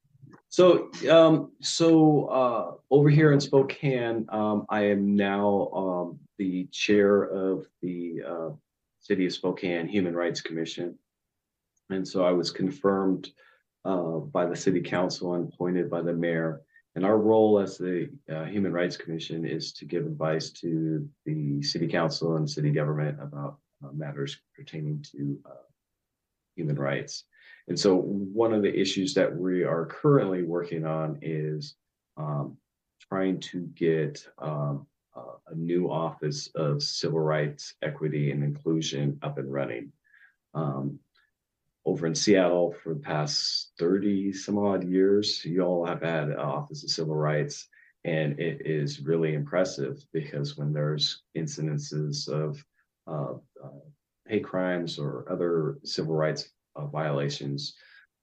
[0.49, 7.23] So, um, so uh, over here in Spokane, um, I am now um, the chair
[7.23, 8.49] of the uh,
[8.99, 10.97] City of Spokane Human Rights Commission,
[11.89, 13.31] and so I was confirmed
[13.85, 16.61] uh, by the City Council and appointed by the mayor
[16.95, 21.61] and our role as the uh, Human Rights Commission is to give advice to the
[21.63, 25.65] city council and city government about uh, matters pertaining to uh,
[26.55, 27.23] human rights.
[27.67, 31.75] And so, one of the issues that we are currently working on is
[32.17, 32.57] um,
[33.09, 34.85] trying to get um,
[35.47, 39.91] a new office of civil rights, equity, and inclusion up and running.
[40.53, 40.99] Um,
[41.85, 45.43] over in Seattle for the past 30 some odd years.
[45.43, 47.67] You all have had Office of Civil Rights,
[48.05, 52.63] and it is really impressive because when there's incidences of
[53.07, 53.79] uh, uh,
[54.27, 57.75] hate crimes or other civil rights uh, violations,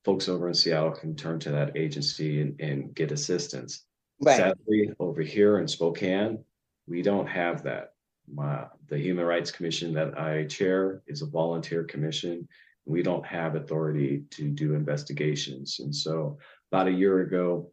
[0.05, 3.85] folks over in Seattle can turn to that agency and, and get assistance.
[4.23, 4.37] Right.
[4.37, 6.45] Sadly, over here in Spokane,
[6.87, 7.93] we don't have that.
[8.33, 12.47] My, the Human Rights Commission that I chair is a volunteer commission.
[12.91, 15.79] We don't have authority to do investigations.
[15.81, 16.39] And so,
[16.73, 17.71] about a year ago,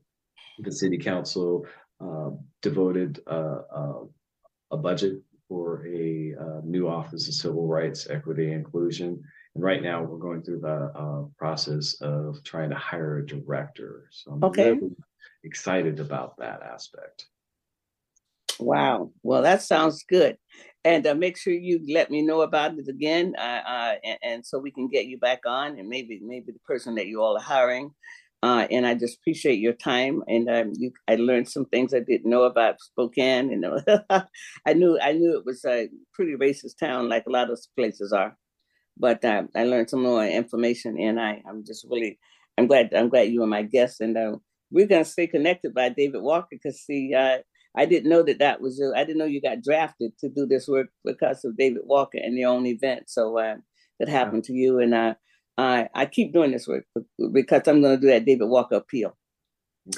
[0.59, 1.65] the city council
[1.99, 3.99] uh, devoted uh, uh,
[4.72, 9.22] a budget for a uh, new Office of Civil Rights, Equity, and Inclusion.
[9.55, 14.09] And right now, we're going through the uh, process of trying to hire a director.
[14.11, 14.74] So I'm okay.
[14.74, 14.95] really
[15.43, 17.28] excited about that aspect.
[18.60, 19.12] Wow.
[19.24, 20.38] Well, that sounds good.
[20.84, 24.45] And uh, make sure you let me know about it again, uh, uh, and, and,
[24.45, 27.36] so we can get you back on, and maybe maybe the person that you all
[27.38, 27.91] are hiring.
[28.41, 31.99] Uh, and I just appreciate your time, and um, you, I learned some things I
[31.99, 33.49] didn't know about Spokane.
[33.51, 33.82] You know,
[34.66, 38.14] I knew I knew it was a pretty racist town, like a lot of places
[38.14, 38.38] are,
[38.97, 42.20] but uh, I learned some more information, and I I'm just really
[42.58, 44.38] I'm glad I'm glad you were my guest, and uh,
[44.72, 47.14] we're gonna stay connected by David Walker because see.
[47.78, 50.67] I didn't know that that was I didn't know you got drafted to do this
[50.67, 53.03] work because of David Walker and your own event.
[53.07, 53.55] So uh,
[53.99, 55.15] that happened to you, and I,
[55.57, 56.86] I I keep doing this work
[57.32, 59.15] because I'm going to do that David Walker appeal.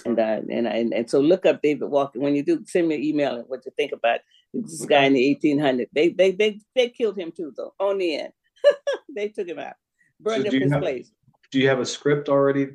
[0.05, 2.63] And, uh, and and and so look up David Walker when you do.
[2.65, 4.19] Send me an email and what you think about
[4.53, 5.87] this guy in the 1800s.
[5.93, 7.73] They they they they killed him too though.
[7.79, 8.33] On the end,
[9.15, 9.73] they took him out,
[10.19, 11.11] burned so up his have, place.
[11.51, 12.67] Do you have a script already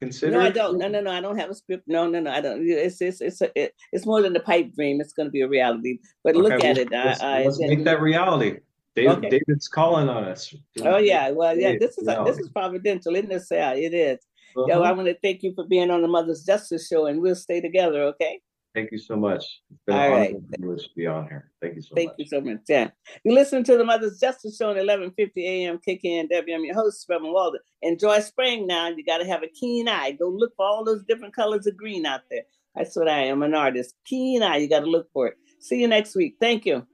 [0.00, 0.32] consider?
[0.32, 0.78] No, I don't.
[0.78, 1.10] No, no, no.
[1.10, 1.84] I don't have a script.
[1.86, 2.30] No, no, no.
[2.30, 2.66] I don't.
[2.66, 5.00] It's it's it's a, it, it's more than a pipe dream.
[5.00, 5.98] It's going to be a reality.
[6.24, 6.90] But okay, look well, at it.
[6.90, 8.58] Let's, I, let's make that reality.
[8.94, 9.30] David, okay.
[9.30, 10.54] David's calling on us.
[10.82, 11.76] Oh yeah, well yeah.
[11.78, 13.76] This is this is providential, isn't it, Sal?
[13.76, 14.18] It is.
[14.56, 14.66] Uh-huh.
[14.66, 17.36] Yo, I want to thank you for being on the Mother's Justice Show, and we'll
[17.36, 18.02] stay together.
[18.04, 18.40] Okay.
[18.78, 19.60] Thank you so much.
[19.72, 20.36] It's been All right.
[20.52, 21.50] to be on here.
[21.60, 22.14] Thank you so Thank much.
[22.20, 22.58] you so much.
[22.68, 22.90] Yeah.
[23.24, 25.80] You listen to the Mother's Justice Show at 1150 a.m.
[25.84, 26.54] KKNW.
[26.54, 27.58] I'm your host, Reverend Walden.
[27.82, 28.86] Enjoy spring now.
[28.86, 30.12] You got to have a keen eye.
[30.12, 32.42] Go look for all those different colors of green out there.
[32.76, 33.96] That's what I am, an artist.
[34.04, 34.58] Keen eye.
[34.58, 35.34] You got to look for it.
[35.58, 36.36] See you next week.
[36.40, 36.86] Thank you.